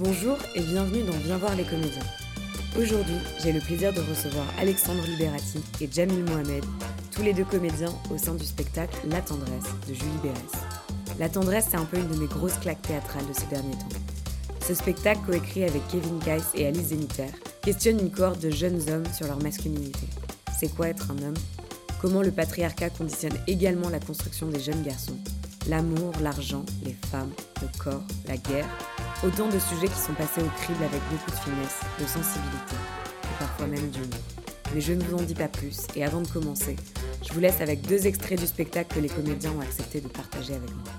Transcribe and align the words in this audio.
Bonjour 0.00 0.38
et 0.54 0.60
bienvenue 0.60 1.02
dans 1.02 1.16
Viens 1.24 1.38
voir 1.38 1.56
les 1.56 1.64
comédiens. 1.64 2.04
Aujourd'hui, 2.78 3.16
j'ai 3.42 3.50
le 3.50 3.58
plaisir 3.58 3.92
de 3.92 3.98
recevoir 3.98 4.46
Alexandre 4.56 5.02
Liberati 5.04 5.58
et 5.80 5.88
Jamil 5.90 6.22
Mohamed, 6.22 6.64
tous 7.10 7.22
les 7.22 7.32
deux 7.32 7.44
comédiens 7.44 7.92
au 8.08 8.16
sein 8.16 8.34
du 8.34 8.44
spectacle 8.44 8.96
La 9.08 9.20
tendresse 9.20 9.64
de 9.88 9.94
Julie 9.94 10.18
Bérès. 10.22 10.38
La 11.18 11.28
tendresse, 11.28 11.66
c'est 11.70 11.78
un 11.78 11.84
peu 11.84 11.96
une 11.96 12.06
de 12.06 12.16
mes 12.16 12.28
grosses 12.28 12.58
claques 12.58 12.82
théâtrales 12.82 13.26
de 13.26 13.32
ces 13.32 13.46
derniers 13.46 13.72
temps. 13.72 13.88
Ce 14.64 14.72
spectacle, 14.72 15.18
coécrit 15.26 15.64
avec 15.64 15.82
Kevin 15.88 16.20
Keiss 16.20 16.44
et 16.54 16.68
Alice 16.68 16.90
Zeniter, 16.90 17.32
questionne 17.62 17.98
une 17.98 18.12
cohorte 18.12 18.40
de 18.40 18.50
jeunes 18.50 18.80
hommes 18.90 19.12
sur 19.12 19.26
leur 19.26 19.42
masculinité. 19.42 20.06
C'est 20.56 20.72
quoi 20.72 20.90
être 20.90 21.10
un 21.10 21.26
homme? 21.26 21.38
Comment 22.00 22.22
le 22.22 22.30
patriarcat 22.30 22.90
conditionne 22.90 23.36
également 23.48 23.88
la 23.88 23.98
construction 23.98 24.46
des 24.46 24.60
jeunes 24.60 24.84
garçons? 24.84 25.18
L'amour, 25.66 26.12
l'argent, 26.22 26.64
les 26.84 26.96
femmes, 27.10 27.32
le 27.60 27.68
corps, 27.82 28.04
la 28.28 28.36
guerre, 28.36 28.68
autant 29.24 29.48
de 29.48 29.58
sujets 29.58 29.88
qui 29.88 29.98
sont 29.98 30.14
passés 30.14 30.40
au 30.40 30.48
crible 30.62 30.84
avec 30.84 31.00
beaucoup 31.10 31.30
de 31.30 31.36
finesse, 31.36 31.80
de 31.98 32.04
sensibilité, 32.04 32.76
et 33.24 33.38
parfois 33.38 33.66
même 33.66 33.90
d'humour. 33.90 34.20
Mais 34.74 34.80
je 34.80 34.92
ne 34.92 35.02
vous 35.02 35.16
en 35.16 35.22
dis 35.22 35.34
pas 35.34 35.48
plus, 35.48 35.86
et 35.96 36.04
avant 36.04 36.20
de 36.20 36.28
commencer, 36.28 36.76
je 37.26 37.32
vous 37.32 37.40
laisse 37.40 37.60
avec 37.60 37.82
deux 37.82 38.06
extraits 38.06 38.38
du 38.38 38.46
spectacle 38.46 38.94
que 38.94 39.00
les 39.00 39.08
comédiens 39.08 39.52
ont 39.56 39.60
accepté 39.60 40.00
de 40.00 40.08
partager 40.08 40.54
avec 40.54 40.70
moi. 40.70 40.92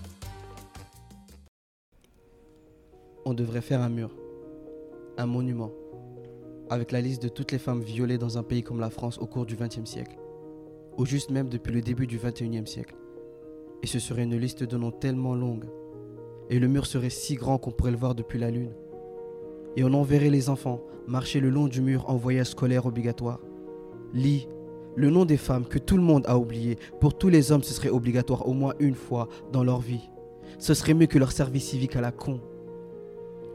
On 3.25 3.33
devrait 3.33 3.61
faire 3.61 3.81
un 3.81 3.89
mur, 3.89 4.11
un 5.17 5.25
monument, 5.25 5.71
avec 6.69 6.91
la 6.91 6.99
liste 6.99 7.23
de 7.23 7.29
toutes 7.29 7.51
les 7.51 7.59
femmes 7.59 7.81
violées 7.81 8.17
dans 8.17 8.37
un 8.37 8.43
pays 8.43 8.63
comme 8.63 8.79
la 8.79 8.89
France 8.89 9.17
au 9.19 9.27
cours 9.27 9.45
du 9.45 9.55
XXe 9.55 9.85
siècle, 9.85 10.17
ou 10.97 11.05
juste 11.05 11.29
même 11.29 11.47
depuis 11.47 11.71
le 11.71 11.81
début 11.81 12.07
du 12.07 12.17
XXIe 12.17 12.67
siècle. 12.67 12.95
Et 13.81 13.87
ce 13.87 13.99
serait 13.99 14.23
une 14.23 14.35
liste 14.35 14.63
de 14.63 14.77
noms 14.77 14.91
tellement 14.91 15.35
longue, 15.35 15.65
et 16.49 16.59
le 16.59 16.67
mur 16.67 16.85
serait 16.85 17.09
si 17.09 17.35
grand 17.35 17.57
qu'on 17.57 17.71
pourrait 17.71 17.91
le 17.91 17.97
voir 17.97 18.15
depuis 18.15 18.39
la 18.39 18.51
Lune. 18.51 18.73
Et 19.75 19.83
on 19.83 19.93
enverrait 19.93 20.29
les 20.29 20.49
enfants 20.49 20.81
marcher 21.07 21.39
le 21.39 21.49
long 21.49 21.67
du 21.67 21.81
mur 21.81 22.09
en 22.09 22.15
voyage 22.15 22.47
scolaire 22.47 22.85
obligatoire. 22.85 23.39
Lit, 24.13 24.47
le 24.95 25.09
nom 25.09 25.25
des 25.25 25.37
femmes 25.37 25.65
que 25.65 25.79
tout 25.79 25.97
le 25.97 26.03
monde 26.03 26.25
a 26.27 26.37
oublié, 26.37 26.77
pour 26.99 27.17
tous 27.17 27.29
les 27.29 27.51
hommes 27.51 27.63
ce 27.63 27.73
serait 27.73 27.89
obligatoire 27.89 28.47
au 28.47 28.53
moins 28.53 28.73
une 28.79 28.95
fois 28.95 29.27
dans 29.51 29.63
leur 29.63 29.79
vie. 29.79 30.09
Ce 30.57 30.73
serait 30.73 30.93
mieux 30.93 31.05
que 31.05 31.19
leur 31.19 31.31
service 31.31 31.69
civique 31.69 31.95
à 31.95 32.01
la 32.01 32.11
con. 32.11 32.41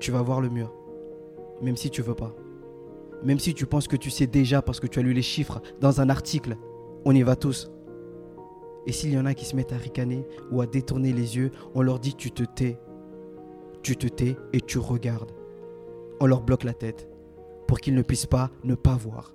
Tu 0.01 0.11
vas 0.11 0.23
voir 0.23 0.41
le 0.41 0.49
mur, 0.49 0.73
même 1.61 1.77
si 1.77 1.91
tu 1.91 2.03
veux 2.03 2.15
pas. 2.15 2.35
Même 3.23 3.39
si 3.39 3.55
tu 3.55 3.67
penses 3.67 3.89
que 3.89 3.97
tu 3.97 4.11
sais 4.11 4.27
déjà 4.27 4.63
parce 4.63 4.81
que 4.81 4.87
tu 4.87 4.99
as 4.99 5.03
lu 5.03 5.13
les 5.13 5.23
chiffres 5.23 5.61
dans 5.81 6.01
un 6.01 6.11
article, 6.11 6.57
on 7.05 7.15
y 7.15 7.23
va 7.23 7.37
tous. 7.37 7.71
Et 8.87 8.93
s'il 8.93 9.13
y 9.13 9.19
en 9.19 9.27
a 9.27 9.35
qui 9.35 9.45
se 9.45 9.57
mettent 9.57 9.73
à 9.73 9.79
ricaner 9.79 10.27
ou 10.51 10.61
à 10.61 10.67
détourner 10.67 11.13
les 11.13 11.37
yeux, 11.37 11.51
on 11.75 11.83
leur 11.83 11.99
dit 11.99 12.15
tu 12.15 12.31
te 12.31 12.45
tais. 12.45 12.79
Tu 13.83 13.97
te 13.97 14.07
tais 14.07 14.37
et 14.53 14.61
tu 14.61 14.79
regardes. 14.79 15.33
On 16.21 16.27
leur 16.27 16.43
bloque 16.43 16.65
la 16.65 16.75
tête 16.75 17.09
pour 17.67 17.81
qu'ils 17.81 17.95
ne 17.95 18.03
puissent 18.03 18.27
pas 18.27 18.51
ne 18.63 18.75
pas 18.75 18.95
voir. 18.95 19.34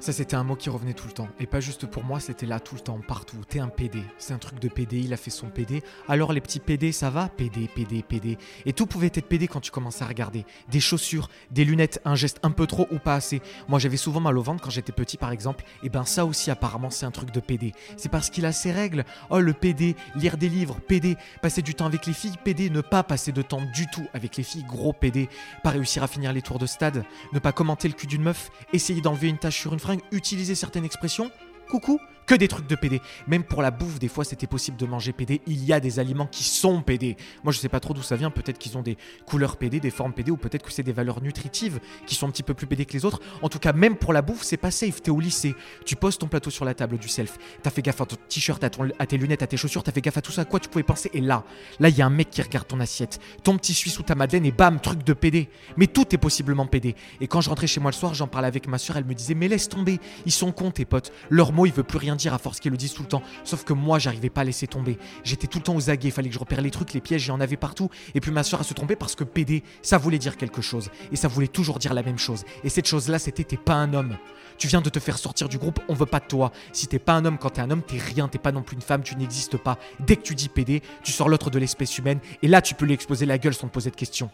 Ça, 0.00 0.12
c'était 0.12 0.36
un 0.36 0.44
mot 0.44 0.54
qui 0.54 0.70
revenait 0.70 0.94
tout 0.94 1.08
le 1.08 1.12
temps. 1.12 1.28
Et 1.40 1.46
pas 1.46 1.58
juste 1.58 1.86
pour 1.86 2.04
moi, 2.04 2.20
c'était 2.20 2.46
là 2.46 2.60
tout 2.60 2.76
le 2.76 2.80
temps, 2.80 3.00
partout. 3.06 3.38
T'es 3.48 3.58
un 3.58 3.66
PD. 3.66 4.00
C'est 4.16 4.32
un 4.32 4.38
truc 4.38 4.60
de 4.60 4.68
PD, 4.68 5.00
il 5.00 5.12
a 5.12 5.16
fait 5.16 5.30
son 5.30 5.48
PD. 5.48 5.82
Alors 6.08 6.32
les 6.32 6.40
petits 6.40 6.60
PD, 6.60 6.92
ça 6.92 7.10
va? 7.10 7.28
PD, 7.28 7.68
PD, 7.74 8.04
PD. 8.04 8.38
Et 8.64 8.72
tout 8.72 8.86
pouvait 8.86 9.08
être 9.08 9.26
PD 9.26 9.48
quand 9.48 9.58
tu 9.58 9.72
commençais 9.72 10.04
à 10.04 10.06
regarder. 10.06 10.46
Des 10.70 10.78
chaussures, 10.78 11.28
des 11.50 11.64
lunettes, 11.64 12.00
un 12.04 12.14
geste 12.14 12.38
un 12.44 12.52
peu 12.52 12.68
trop 12.68 12.86
ou 12.92 12.98
pas 12.98 13.16
assez. 13.16 13.42
Moi, 13.66 13.80
j'avais 13.80 13.96
souvent 13.96 14.20
mal 14.20 14.38
au 14.38 14.42
ventre 14.42 14.62
quand 14.62 14.70
j'étais 14.70 14.92
petit, 14.92 15.16
par 15.16 15.32
exemple. 15.32 15.64
Et 15.82 15.88
ben 15.88 16.04
ça 16.04 16.24
aussi, 16.24 16.52
apparemment, 16.52 16.90
c'est 16.90 17.06
un 17.06 17.10
truc 17.10 17.32
de 17.32 17.40
PD. 17.40 17.72
C'est 17.96 18.08
parce 18.08 18.30
qu'il 18.30 18.46
a 18.46 18.52
ses 18.52 18.70
règles. 18.70 19.04
Oh, 19.30 19.40
le 19.40 19.52
PD, 19.52 19.96
lire 20.14 20.36
des 20.36 20.48
livres, 20.48 20.78
PD, 20.86 21.16
passer 21.42 21.60
du 21.60 21.74
temps 21.74 21.86
avec 21.86 22.06
les 22.06 22.12
filles, 22.12 22.36
PD, 22.44 22.70
ne 22.70 22.82
pas 22.82 23.02
passer 23.02 23.32
de 23.32 23.42
temps 23.42 23.62
du 23.74 23.88
tout 23.88 24.06
avec 24.14 24.36
les 24.36 24.44
filles, 24.44 24.64
gros 24.64 24.92
PD. 24.92 25.28
Pas 25.64 25.70
réussir 25.70 26.04
à 26.04 26.06
finir 26.06 26.32
les 26.32 26.42
tours 26.42 26.60
de 26.60 26.66
stade, 26.66 27.04
ne 27.32 27.40
pas 27.40 27.50
commenter 27.50 27.88
le 27.88 27.94
cul 27.94 28.06
d'une 28.06 28.22
meuf, 28.22 28.50
essayer 28.72 29.00
d'enlever 29.00 29.26
une 29.28 29.38
tache 29.38 29.58
sur 29.58 29.72
une 29.72 29.80
utiliser 30.12 30.54
certaines 30.54 30.84
expressions. 30.84 31.30
Coucou, 31.68 32.00
que 32.28 32.34
des 32.34 32.46
trucs 32.46 32.66
de 32.66 32.76
PD. 32.76 33.00
Même 33.26 33.42
pour 33.42 33.62
la 33.62 33.70
bouffe, 33.70 33.98
des 33.98 34.06
fois, 34.06 34.22
c'était 34.22 34.46
possible 34.46 34.76
de 34.76 34.86
manger 34.86 35.12
PD. 35.12 35.40
Il 35.46 35.64
y 35.64 35.72
a 35.72 35.80
des 35.80 35.98
aliments 35.98 36.26
qui 36.26 36.44
sont 36.44 36.82
PD. 36.82 37.16
Moi, 37.42 37.52
je 37.52 37.58
sais 37.58 37.70
pas 37.70 37.80
trop 37.80 37.94
d'où 37.94 38.02
ça 38.02 38.16
vient. 38.16 38.30
Peut-être 38.30 38.58
qu'ils 38.58 38.76
ont 38.76 38.82
des 38.82 38.98
couleurs 39.26 39.56
PD, 39.56 39.80
des 39.80 39.90
formes 39.90 40.12
PD, 40.12 40.30
ou 40.30 40.36
peut-être 40.36 40.62
que 40.62 40.70
c'est 40.70 40.82
des 40.82 40.92
valeurs 40.92 41.22
nutritives 41.22 41.80
qui 42.06 42.14
sont 42.14 42.28
un 42.28 42.30
petit 42.30 42.42
peu 42.42 42.52
plus 42.52 42.66
PD 42.66 42.84
que 42.84 42.92
les 42.92 43.06
autres. 43.06 43.20
En 43.40 43.48
tout 43.48 43.58
cas, 43.58 43.72
même 43.72 43.96
pour 43.96 44.12
la 44.12 44.20
bouffe, 44.20 44.42
c'est 44.42 44.58
pas 44.58 44.70
safe. 44.70 45.00
T'es 45.00 45.10
au 45.10 45.20
lycée, 45.20 45.54
tu 45.86 45.96
poses 45.96 46.18
ton 46.18 46.28
plateau 46.28 46.50
sur 46.50 46.66
la 46.66 46.74
table 46.74 46.98
du 46.98 47.08
self. 47.08 47.38
T'as 47.62 47.70
fait 47.70 47.80
gaffe 47.80 48.02
à 48.02 48.06
ton 48.06 48.16
t-shirt, 48.28 48.62
à, 48.62 48.68
tes 48.68 49.16
lunettes, 49.16 49.42
à 49.42 49.46
tes 49.46 49.56
chaussures. 49.56 49.82
T'as 49.82 49.92
fait 49.92 50.02
gaffe 50.02 50.18
à 50.18 50.22
tout 50.22 50.32
ça. 50.32 50.42
À 50.42 50.44
quoi 50.44 50.60
tu 50.60 50.68
pouvais 50.68 50.84
penser? 50.84 51.10
Et 51.14 51.22
là, 51.22 51.44
là, 51.80 51.88
il 51.88 51.96
y 51.96 52.02
a 52.02 52.06
un 52.06 52.10
mec 52.10 52.28
qui 52.28 52.42
regarde 52.42 52.66
ton 52.66 52.78
assiette. 52.80 53.18
Ton 53.42 53.56
petit 53.56 53.72
suisse 53.72 53.98
ou 53.98 54.02
ta 54.02 54.14
madeleine, 54.14 54.44
et 54.44 54.52
bam, 54.52 54.80
truc 54.80 55.02
de 55.02 55.14
PD. 55.14 55.48
Mais 55.78 55.86
tout 55.86 56.14
est 56.14 56.18
possiblement 56.18 56.66
PD. 56.66 56.94
Et 57.22 57.26
quand 57.26 57.40
je 57.40 57.48
rentrais 57.48 57.66
chez 57.66 57.80
moi 57.80 57.90
le 57.90 57.96
soir, 57.96 58.12
j'en 58.12 58.26
parlais 58.26 58.48
avec 58.48 58.68
ma 58.68 58.76
soeur. 58.76 58.98
Elle 58.98 59.06
me 59.06 59.14
disait, 59.14 59.34
mais 59.34 59.48
laisse 59.48 59.70
tomber. 59.70 59.98
Ils 60.26 60.32
sont 60.32 60.52
cons, 60.52 60.70
tes 60.70 60.84
potes. 60.84 61.10
Leur 61.30 61.52
mot, 61.52 61.64
il 61.64 61.72
veut 61.72 61.84
plus 61.84 61.96
rien 61.96 62.17
dire 62.18 62.34
à 62.34 62.38
force 62.38 62.60
qu'ils 62.60 62.70
le 62.70 62.76
disent 62.76 62.92
tout 62.92 63.02
le 63.02 63.08
temps. 63.08 63.22
Sauf 63.44 63.64
que 63.64 63.72
moi, 63.72 63.98
j'arrivais 63.98 64.30
pas 64.30 64.42
à 64.42 64.44
laisser 64.44 64.66
tomber. 64.66 64.98
J'étais 65.24 65.46
tout 65.46 65.58
le 65.58 65.64
temps 65.64 65.76
aux 65.76 65.90
aguets. 65.90 66.10
Fallait 66.10 66.28
que 66.28 66.34
je 66.34 66.38
repère 66.38 66.60
les 66.60 66.70
trucs, 66.70 66.92
les 66.92 67.00
pièges, 67.00 67.22
j'en 67.22 67.40
avais 67.40 67.56
partout. 67.56 67.88
Et 68.14 68.20
puis 68.20 68.30
ma 68.30 68.42
soeur 68.42 68.60
a 68.60 68.64
se 68.64 68.74
trompée 68.74 68.96
parce 68.96 69.14
que 69.14 69.24
PD, 69.24 69.62
ça 69.82 69.98
voulait 69.98 70.18
dire 70.18 70.36
quelque 70.36 70.60
chose. 70.60 70.90
Et 71.12 71.16
ça 71.16 71.28
voulait 71.28 71.48
toujours 71.48 71.78
dire 71.78 71.94
la 71.94 72.02
même 72.02 72.18
chose. 72.18 72.44
Et 72.64 72.68
cette 72.68 72.86
chose-là, 72.86 73.18
c'était 73.18 73.44
t'es 73.44 73.56
pas 73.56 73.74
un 73.74 73.94
homme. 73.94 74.16
Tu 74.58 74.66
viens 74.66 74.80
de 74.80 74.90
te 74.90 74.98
faire 74.98 75.18
sortir 75.18 75.48
du 75.48 75.56
groupe, 75.56 75.78
on 75.88 75.94
veut 75.94 76.06
pas 76.06 76.18
de 76.18 76.26
toi. 76.26 76.52
Si 76.72 76.88
t'es 76.88 76.98
pas 76.98 77.14
un 77.14 77.24
homme 77.24 77.38
quand 77.38 77.50
t'es 77.50 77.60
un 77.60 77.70
homme, 77.70 77.82
t'es 77.82 77.98
rien, 77.98 78.26
t'es 78.26 78.38
pas 78.38 78.50
non 78.50 78.62
plus 78.62 78.74
une 78.74 78.82
femme, 78.82 79.02
tu 79.02 79.14
n'existes 79.14 79.56
pas. 79.56 79.78
Dès 80.00 80.16
que 80.16 80.22
tu 80.22 80.34
dis 80.34 80.48
PD, 80.48 80.82
tu 81.04 81.12
sors 81.12 81.28
l'autre 81.28 81.50
de 81.50 81.58
l'espèce 81.60 81.96
humaine, 81.96 82.18
et 82.42 82.48
là 82.48 82.60
tu 82.60 82.74
peux 82.74 82.84
lui 82.84 82.94
exploser 82.94 83.24
la 83.24 83.38
gueule 83.38 83.54
sans 83.54 83.68
te 83.68 83.72
poser 83.72 83.90
de 83.90 83.96
questions. 83.96 84.30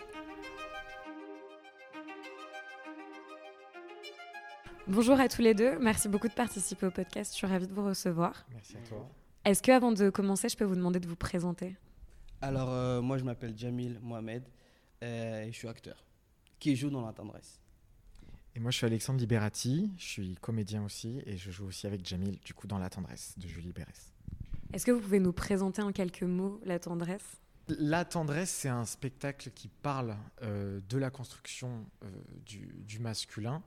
Bonjour 4.86 5.18
à 5.18 5.28
tous 5.28 5.40
les 5.40 5.54
deux, 5.54 5.78
merci 5.78 6.10
beaucoup 6.10 6.28
de 6.28 6.34
participer 6.34 6.84
au 6.86 6.90
podcast, 6.90 7.32
je 7.32 7.38
suis 7.38 7.46
ravie 7.46 7.66
de 7.66 7.72
vous 7.72 7.86
recevoir. 7.86 8.44
Merci 8.52 8.76
à 8.76 8.86
toi. 8.86 9.08
Est-ce 9.46 9.62
que 9.62 9.72
avant 9.72 9.92
de 9.92 10.10
commencer, 10.10 10.50
je 10.50 10.56
peux 10.58 10.64
vous 10.64 10.74
demander 10.74 11.00
de 11.00 11.08
vous 11.08 11.16
présenter? 11.16 11.74
Alors, 12.42 12.70
euh, 12.70 13.00
moi, 13.00 13.16
je 13.16 13.24
m'appelle 13.24 13.56
Jamil 13.56 13.98
Mohamed 14.02 14.42
euh, 15.02 15.44
et 15.44 15.52
je 15.52 15.56
suis 15.56 15.68
acteur 15.68 16.04
qui 16.58 16.76
joue 16.76 16.90
dans 16.90 17.04
La 17.04 17.12
Tendresse. 17.12 17.60
Et 18.54 18.60
moi 18.60 18.70
je 18.70 18.76
suis 18.76 18.86
Alexandre 18.86 19.18
Liberati, 19.18 19.90
je 19.98 20.04
suis 20.04 20.36
comédien 20.40 20.84
aussi, 20.84 21.20
et 21.26 21.36
je 21.36 21.50
joue 21.50 21.66
aussi 21.66 21.86
avec 21.86 22.06
Jamil, 22.06 22.38
du 22.44 22.54
coup 22.54 22.66
dans 22.66 22.78
La 22.78 22.88
Tendresse 22.88 23.34
de 23.36 23.48
Julie 23.48 23.72
Bérès. 23.72 24.12
Est-ce 24.72 24.86
que 24.86 24.92
vous 24.92 25.00
pouvez 25.00 25.18
nous 25.18 25.32
présenter 25.32 25.82
en 25.82 25.92
quelques 25.92 26.22
mots 26.22 26.60
la 26.64 26.78
tendresse? 26.78 27.40
La 27.68 28.04
tendresse, 28.04 28.50
c'est 28.50 28.68
un 28.68 28.84
spectacle 28.84 29.50
qui 29.54 29.68
parle 29.68 30.16
euh, 30.42 30.80
de 30.88 30.98
la 30.98 31.10
construction 31.10 31.84
euh, 32.02 32.06
du, 32.44 32.66
du 32.86 32.98
masculin. 32.98 33.62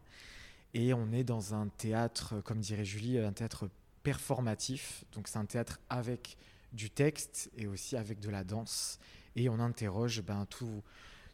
Et 0.73 0.93
on 0.93 1.11
est 1.11 1.23
dans 1.23 1.53
un 1.53 1.67
théâtre, 1.67 2.35
euh, 2.35 2.41
comme 2.41 2.59
dirait 2.59 2.85
Julie, 2.85 3.17
un 3.19 3.33
théâtre 3.33 3.69
performatif. 4.03 5.03
Donc 5.13 5.27
c'est 5.27 5.37
un 5.37 5.45
théâtre 5.45 5.79
avec 5.89 6.37
du 6.73 6.89
texte 6.89 7.51
et 7.57 7.67
aussi 7.67 7.97
avec 7.97 8.19
de 8.19 8.29
la 8.29 8.43
danse. 8.43 8.99
Et 9.35 9.49
on 9.49 9.59
interroge 9.59 10.21
ben, 10.21 10.45
tout, 10.49 10.81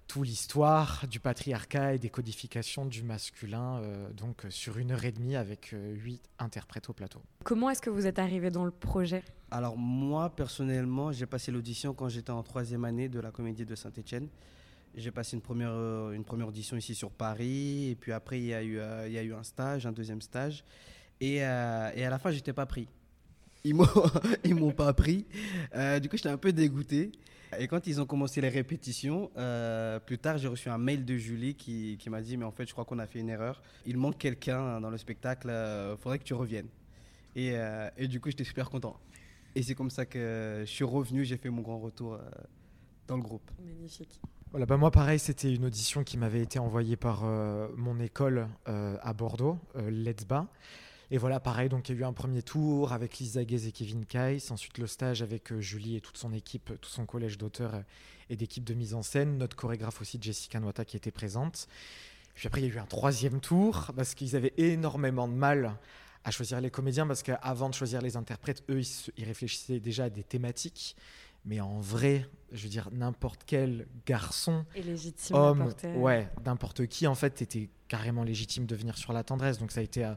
tout 0.08 0.24
l'histoire 0.24 1.06
du 1.10 1.20
patriarcat 1.20 1.96
et 1.96 2.00
des 2.00 2.10
codifications 2.10 2.86
du 2.86 3.04
masculin, 3.04 3.78
euh, 3.78 4.12
donc 4.14 4.46
euh, 4.46 4.50
sur 4.50 4.78
une 4.78 4.92
heure 4.92 5.06
et 5.06 5.12
demie 5.12 5.36
avec 5.36 5.74
euh, 5.74 5.94
huit 5.94 6.22
interprètes 6.40 6.90
au 6.90 6.94
plateau. 6.94 7.22
Comment 7.44 7.70
est-ce 7.70 7.82
que 7.82 7.90
vous 7.90 8.06
êtes 8.06 8.20
arrivé 8.20 8.52
dans 8.52 8.66
le 8.66 8.72
projet? 8.72 9.24
Alors, 9.52 9.78
moi, 9.78 10.30
personnellement, 10.30 11.12
j'ai 11.12 11.26
passé 11.26 11.52
l'audition 11.52 11.94
quand 11.94 12.10
j'étais 12.10 12.32
en 12.32 12.44
troisième 12.44 12.86
année 12.86 13.08
de 13.08 13.20
la 13.20 13.32
comédie 13.32 13.66
de 13.66 13.76
Saint-Etienne. 13.76 14.28
J'ai 14.96 15.10
passé 15.10 15.36
une 15.36 15.42
première, 15.42 15.72
euh, 15.72 16.12
une 16.12 16.24
première 16.24 16.48
audition 16.48 16.78
ici 16.78 16.94
sur 16.94 17.10
Paris, 17.10 17.90
et 17.90 17.96
puis 17.96 18.12
après, 18.12 18.40
il 18.40 18.46
y, 18.46 18.54
a 18.54 18.62
eu, 18.62 18.78
euh, 18.78 19.08
il 19.08 19.14
y 19.14 19.18
a 19.18 19.24
eu 19.24 19.34
un 19.34 19.42
stage, 19.42 19.88
un 19.88 19.92
deuxième 19.92 20.22
stage, 20.22 20.64
et, 21.20 21.44
euh, 21.44 21.90
et 21.96 22.06
à 22.06 22.12
la 22.12 22.20
fin, 22.20 22.30
j'étais 22.30 22.54
pas 22.54 22.68
pris. 22.68 22.88
Ils 23.64 23.76
ils 24.44 24.54
m'ont 24.54 24.72
pas 24.72 24.94
pris. 24.94 25.26
Du 26.02 26.10
coup, 26.10 26.18
j'étais 26.18 26.30
un 26.30 26.38
peu 26.38 26.52
dégoûté. 26.52 27.12
Et 27.60 27.68
quand 27.68 27.86
ils 27.88 28.02
ont 28.02 28.06
commencé 28.06 28.42
les 28.42 28.50
répétitions, 28.50 29.32
plus 30.06 30.18
tard, 30.18 30.38
j'ai 30.38 30.48
reçu 30.48 30.70
un 30.70 30.78
mail 30.78 31.06
de 31.06 31.16
Julie 31.16 31.56
qui, 31.56 31.98
qui 31.98 32.10
m'a 32.10 32.22
dit 32.22 32.36
Mais 32.36 32.46
en 32.46 32.52
fait, 32.52 32.68
je 32.68 32.74
crois 32.74 32.84
qu'on 32.84 33.00
a 33.00 33.08
fait 33.08 33.20
une 33.20 33.30
erreur. 33.30 33.62
Il 33.86 33.98
manque 33.98 34.18
quelqu'un 34.18 34.82
dans 34.82 34.90
le 34.90 34.98
spectacle, 34.98 35.48
il 35.48 35.98
faudrait 36.02 36.20
que 36.20 36.26
tu 36.26 36.34
reviennes. 36.34 36.68
Et, 37.36 37.54
et 37.98 38.08
du 38.10 38.20
coup, 38.20 38.30
j'étais 38.30 38.44
super 38.44 38.70
content. 38.70 39.00
Et 39.56 39.64
c'est 39.64 39.76
comme 39.76 39.92
ça 39.92 40.06
que 40.06 40.64
je 40.66 40.70
suis 40.70 40.84
revenu, 40.84 41.24
j'ai 41.24 41.38
fait 41.38 41.50
mon 41.50 41.62
grand 41.62 41.80
retour 41.80 42.20
dans 43.08 43.16
le 43.16 43.24
groupe. 43.24 43.50
Magnifique. 43.64 44.20
Voilà, 44.54 44.68
bah 44.68 44.78
moi 44.78 44.92
pareil, 44.92 45.18
c'était 45.18 45.52
une 45.52 45.66
audition 45.66 46.04
qui 46.04 46.16
m'avait 46.16 46.44
été 46.44 46.60
envoyée 46.60 46.96
par 46.96 47.22
euh, 47.24 47.68
mon 47.76 48.00
école 48.00 48.48
euh, 48.68 49.00
à 49.02 49.12
Bordeaux, 49.12 49.58
euh. 49.76 50.14
Et 51.10 51.18
voilà, 51.18 51.40
pareil, 51.40 51.70
donc 51.70 51.90
il 51.90 51.96
y 51.96 51.98
a 51.98 52.02
eu 52.02 52.04
un 52.04 52.14
premier 52.14 52.44
tour 52.44 52.94
avec 52.94 53.18
Lisa 53.18 53.44
Guez 53.44 53.68
et 53.68 53.72
Kevin 53.72 54.06
Keiss, 54.06 54.52
ensuite 54.52 54.78
le 54.78 54.86
stage 54.86 55.24
avec 55.24 55.52
euh, 55.52 55.60
Julie 55.60 55.96
et 55.96 56.02
toute 56.02 56.18
son 56.18 56.34
équipe, 56.34 56.72
tout 56.82 56.90
son 56.92 57.08
collège 57.08 57.40
d'auteurs 57.40 57.82
et 58.30 58.36
d'équipe 58.36 58.64
de 58.64 58.76
mise 58.76 58.94
en 58.94 59.02
scène, 59.02 59.40
notre 59.40 59.56
chorégraphe 59.56 60.00
aussi 60.02 60.20
Jessica 60.22 60.60
Nwata 60.60 60.86
qui 60.86 60.98
était 60.98 61.10
présente. 61.10 61.68
Puis 62.36 62.46
après, 62.46 62.62
il 62.62 62.68
y 62.68 62.72
a 62.72 62.76
eu 62.76 62.78
un 62.78 62.86
troisième 62.86 63.40
tour 63.40 63.92
parce 63.96 64.14
qu'ils 64.14 64.36
avaient 64.36 64.54
énormément 64.58 65.28
de 65.28 65.34
mal 65.34 65.80
à 66.26 66.30
choisir 66.30 66.62
les 66.62 66.70
comédiens 66.70 67.08
parce 67.08 67.24
qu'avant 67.24 67.70
de 67.70 67.74
choisir 67.74 68.04
les 68.04 68.18
interprètes, 68.18 68.64
eux, 68.70 68.82
ils 69.18 69.26
réfléchissaient 69.26 69.80
déjà 69.80 70.04
à 70.04 70.10
des 70.12 70.24
thématiques. 70.24 70.96
Mais 71.46 71.60
en 71.60 71.80
vrai, 71.80 72.26
je 72.52 72.64
veux 72.64 72.70
dire, 72.70 72.90
n'importe 72.92 73.42
quel 73.46 73.88
garçon, 74.06 74.66
Et 74.76 74.82
légitime 74.84 75.36
homme, 75.36 75.74
ouais, 75.98 76.30
n'importe 76.46 76.86
qui, 76.88 77.06
en 77.08 77.16
fait, 77.16 77.42
était 77.42 77.70
carrément 77.88 78.24
légitime 78.24 78.66
de 78.66 78.76
venir 78.76 78.98
sur 78.98 79.12
la 79.14 79.24
tendresse. 79.24 79.58
Donc 79.60 79.72
ça 79.72 79.82
a 79.82 79.84
été 79.84 80.06
euh, 80.06 80.14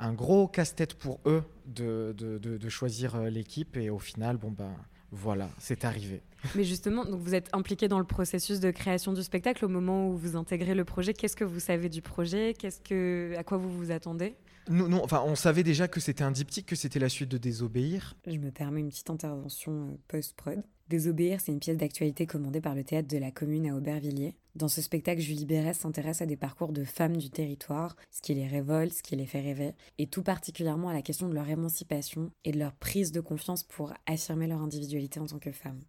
un 0.00 0.12
gros 0.12 0.48
casse-tête 0.48 0.94
pour 0.94 1.20
eux 1.26 1.44
de, 1.66 2.14
de, 2.18 2.38
de- 2.38 2.56
de 2.58 2.68
choisir 2.68 3.14
euh, 3.14 3.30
l'équipe. 3.30 3.76
Et 3.76 3.90
au 3.90 3.98
final, 4.00 4.36
bon, 4.38 4.50
ben 4.50 4.74
voilà, 5.12 5.48
c'est 5.58 5.84
arrivé. 5.84 6.20
Mais 6.56 6.64
justement, 6.64 7.04
donc 7.04 7.20
vous 7.20 7.34
êtes 7.34 7.48
impliqué 7.54 7.86
dans 7.86 7.98
le 8.00 8.04
processus 8.04 8.58
de 8.58 8.70
création 8.72 9.12
du 9.12 9.22
spectacle 9.22 9.64
au 9.64 9.68
moment 9.68 10.08
où 10.08 10.16
vous 10.16 10.34
intégrez 10.36 10.74
le 10.74 10.84
projet. 10.84 11.14
Qu'est-ce 11.14 11.36
que 11.36 11.44
vous 11.44 11.60
savez 11.60 11.88
du 11.88 12.02
projet? 12.02 12.54
Qu'est-ce 12.58 12.80
que, 12.80 13.34
à 13.38 13.44
quoi 13.44 13.56
vous 13.56 13.70
vous 13.70 13.90
attendez? 13.92 14.34
Nous, 14.68 14.96
enfin, 14.96 15.22
on 15.24 15.36
savait 15.36 15.62
déjà 15.62 15.86
que 15.86 16.00
c'était 16.00 16.24
un 16.24 16.32
diptyque, 16.32 16.66
que 16.66 16.76
c'était 16.76 16.98
la 16.98 17.08
suite 17.08 17.30
de 17.30 17.38
Désobéir. 17.38 18.16
Je 18.26 18.38
me 18.38 18.50
permets 18.50 18.80
une 18.80 18.88
petite 18.88 19.10
intervention 19.10 19.72
euh, 19.72 19.96
post-prod. 20.08 20.62
Désobéir, 20.88 21.40
c'est 21.40 21.52
une 21.52 21.58
pièce 21.58 21.76
d'actualité 21.76 22.26
commandée 22.26 22.60
par 22.60 22.74
le 22.74 22.84
théâtre 22.84 23.08
de 23.08 23.18
la 23.18 23.30
commune 23.30 23.68
à 23.68 23.74
Aubervilliers. 23.76 24.36
Dans 24.54 24.68
ce 24.68 24.80
spectacle, 24.80 25.20
Julie 25.20 25.46
Bérès 25.46 25.76
s'intéresse 25.76 26.22
à 26.22 26.26
des 26.26 26.36
parcours 26.36 26.72
de 26.72 26.84
femmes 26.84 27.16
du 27.16 27.28
territoire, 27.28 27.96
ce 28.10 28.20
qui 28.22 28.34
les 28.34 28.46
révolte, 28.46 28.92
ce 28.92 29.02
qui 29.02 29.16
les 29.16 29.26
fait 29.26 29.40
rêver, 29.40 29.72
et 29.98 30.06
tout 30.06 30.22
particulièrement 30.22 30.88
à 30.88 30.94
la 30.94 31.02
question 31.02 31.28
de 31.28 31.34
leur 31.34 31.48
émancipation 31.48 32.30
et 32.44 32.52
de 32.52 32.58
leur 32.58 32.72
prise 32.72 33.12
de 33.12 33.20
confiance 33.20 33.64
pour 33.64 33.92
affirmer 34.06 34.46
leur 34.46 34.62
individualité 34.62 35.20
en 35.20 35.26
tant 35.26 35.38
que 35.38 35.52
femme. 35.52 35.80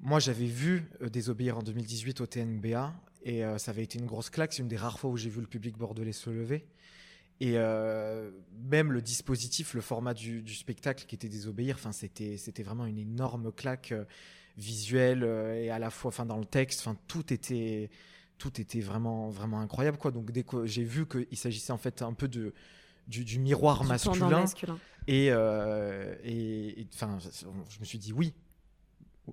Moi, 0.00 0.18
j'avais 0.18 0.46
vu 0.46 0.90
euh, 1.02 1.08
Désobéir 1.08 1.58
en 1.58 1.62
2018 1.62 2.20
au 2.20 2.26
TNBA 2.26 2.92
et 3.22 3.44
euh, 3.44 3.58
ça 3.58 3.70
avait 3.70 3.82
été 3.82 3.98
une 3.98 4.06
grosse 4.06 4.30
claque. 4.30 4.52
C'est 4.52 4.62
une 4.62 4.68
des 4.68 4.76
rares 4.76 4.98
fois 4.98 5.10
où 5.10 5.16
j'ai 5.16 5.30
vu 5.30 5.40
le 5.40 5.46
public 5.46 5.76
bordelais 5.76 6.12
se 6.12 6.30
lever. 6.30 6.66
Et 7.40 7.54
euh, 7.56 8.30
même 8.70 8.92
le 8.92 9.00
dispositif, 9.00 9.74
le 9.74 9.80
format 9.80 10.12
du, 10.12 10.42
du 10.42 10.54
spectacle 10.54 11.06
qui 11.06 11.14
était 11.14 11.28
Désobéir, 11.28 11.76
enfin, 11.76 11.92
c'était, 11.92 12.36
c'était 12.36 12.62
vraiment 12.62 12.84
une 12.84 12.98
énorme 12.98 13.50
claque 13.50 13.92
euh, 13.92 14.04
visuelle 14.58 15.24
euh, 15.24 15.54
et 15.54 15.70
à 15.70 15.78
la 15.78 15.90
fois 15.90 16.10
enfin, 16.10 16.26
dans 16.26 16.36
le 16.36 16.44
texte. 16.44 16.80
Enfin, 16.80 16.98
tout 17.08 17.32
était, 17.32 17.90
tout 18.36 18.60
était 18.60 18.80
vraiment, 18.80 19.30
vraiment 19.30 19.60
incroyable. 19.60 19.96
Quoi. 19.96 20.10
Donc, 20.10 20.30
dès 20.32 20.42
que 20.42 20.66
j'ai 20.66 20.84
vu 20.84 21.06
qu'il 21.06 21.38
s'agissait 21.38 21.72
en 21.72 21.78
fait 21.78 22.02
un 22.02 22.12
peu 22.12 22.28
de, 22.28 22.52
du, 23.08 23.24
du 23.24 23.38
miroir 23.38 23.82
Du 23.82 23.88
masculin, 23.88 24.28
masculin. 24.28 24.78
et, 25.06 25.28
euh, 25.30 26.14
enfin, 26.94 27.18
je 27.20 27.80
me 27.80 27.84
suis 27.84 27.98
dit 27.98 28.12
oui, 28.12 28.34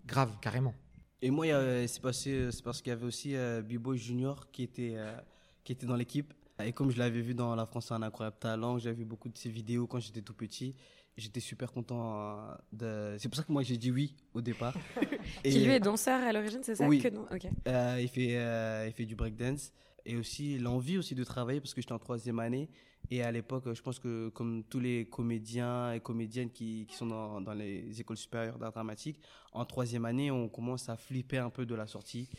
grave, 0.05 0.31
carrément. 0.41 0.73
Et 1.21 1.31
moi, 1.31 1.45
c'est 1.87 2.01
passé, 2.01 2.49
c'est 2.51 2.63
parce 2.63 2.81
qu'il 2.81 2.91
y 2.91 2.93
avait 2.93 3.05
aussi 3.05 3.35
euh, 3.35 3.61
B-Boy 3.61 3.97
Junior 3.97 4.51
qui 4.51 4.63
était, 4.63 4.93
euh, 4.95 5.17
qui 5.63 5.71
était 5.71 5.87
dans 5.87 5.95
l'équipe. 5.95 6.33
Et 6.63 6.73
comme 6.73 6.89
je 6.89 6.97
l'avais 6.97 7.21
vu 7.21 7.33
dans 7.33 7.55
La 7.55 7.65
France 7.65 7.91
a 7.91 7.95
un 7.95 8.01
incroyable 8.01 8.37
talent, 8.39 8.77
j'avais 8.79 8.95
vu 8.95 9.05
beaucoup 9.05 9.29
de 9.29 9.37
ses 9.37 9.49
vidéos 9.49 9.85
quand 9.87 9.99
j'étais 9.99 10.21
tout 10.21 10.33
petit. 10.33 10.75
J'étais 11.15 11.39
super 11.39 11.71
content 11.71 12.19
euh, 12.19 12.53
de. 12.73 13.17
C'est 13.19 13.27
pour 13.27 13.37
ça 13.37 13.43
que 13.43 13.51
moi 13.51 13.63
j'ai 13.63 13.77
dit 13.77 13.91
oui 13.91 14.15
au 14.33 14.41
départ. 14.41 14.75
Qui 15.43 15.59
lui 15.59 15.71
est 15.71 15.79
danseur 15.79 16.21
à 16.21 16.31
l'origine, 16.31 16.59
c'est 16.61 16.75
ça 16.75 16.87
Oui. 16.87 17.01
que 17.01 17.07
non 17.07 17.25
Ok. 17.31 17.47
Euh, 17.67 17.97
il, 17.99 18.07
fait, 18.07 18.37
euh, 18.37 18.85
il 18.87 18.93
fait 18.93 19.05
du 19.05 19.15
breakdance 19.15 19.71
et 20.05 20.15
aussi 20.15 20.59
l'envie 20.59 20.97
aussi 20.97 21.15
de 21.15 21.23
travailler 21.23 21.59
parce 21.59 21.73
que 21.73 21.81
j'étais 21.81 21.93
en 21.93 21.99
troisième 21.99 22.39
année 22.39 22.69
et 23.09 23.23
à 23.23 23.31
l'époque 23.31 23.73
je 23.73 23.81
pense 23.81 23.99
que 23.99 24.29
comme 24.29 24.63
tous 24.63 24.79
les 24.79 25.05
comédiens 25.05 25.91
et 25.91 25.99
comédiennes 25.99 26.51
qui, 26.51 26.85
qui 26.87 26.95
sont 26.95 27.07
dans, 27.07 27.41
dans 27.41 27.53
les 27.53 27.99
écoles 27.99 28.17
supérieures 28.17 28.57
d'art 28.57 28.71
dramatique 28.71 29.19
en 29.53 29.65
troisième 29.65 30.05
année 30.05 30.31
on 30.31 30.47
commence 30.49 30.87
à 30.87 30.95
flipper 30.97 31.39
un 31.39 31.49
peu 31.49 31.65
de 31.65 31.75
la 31.75 31.87
sortie 31.87 32.29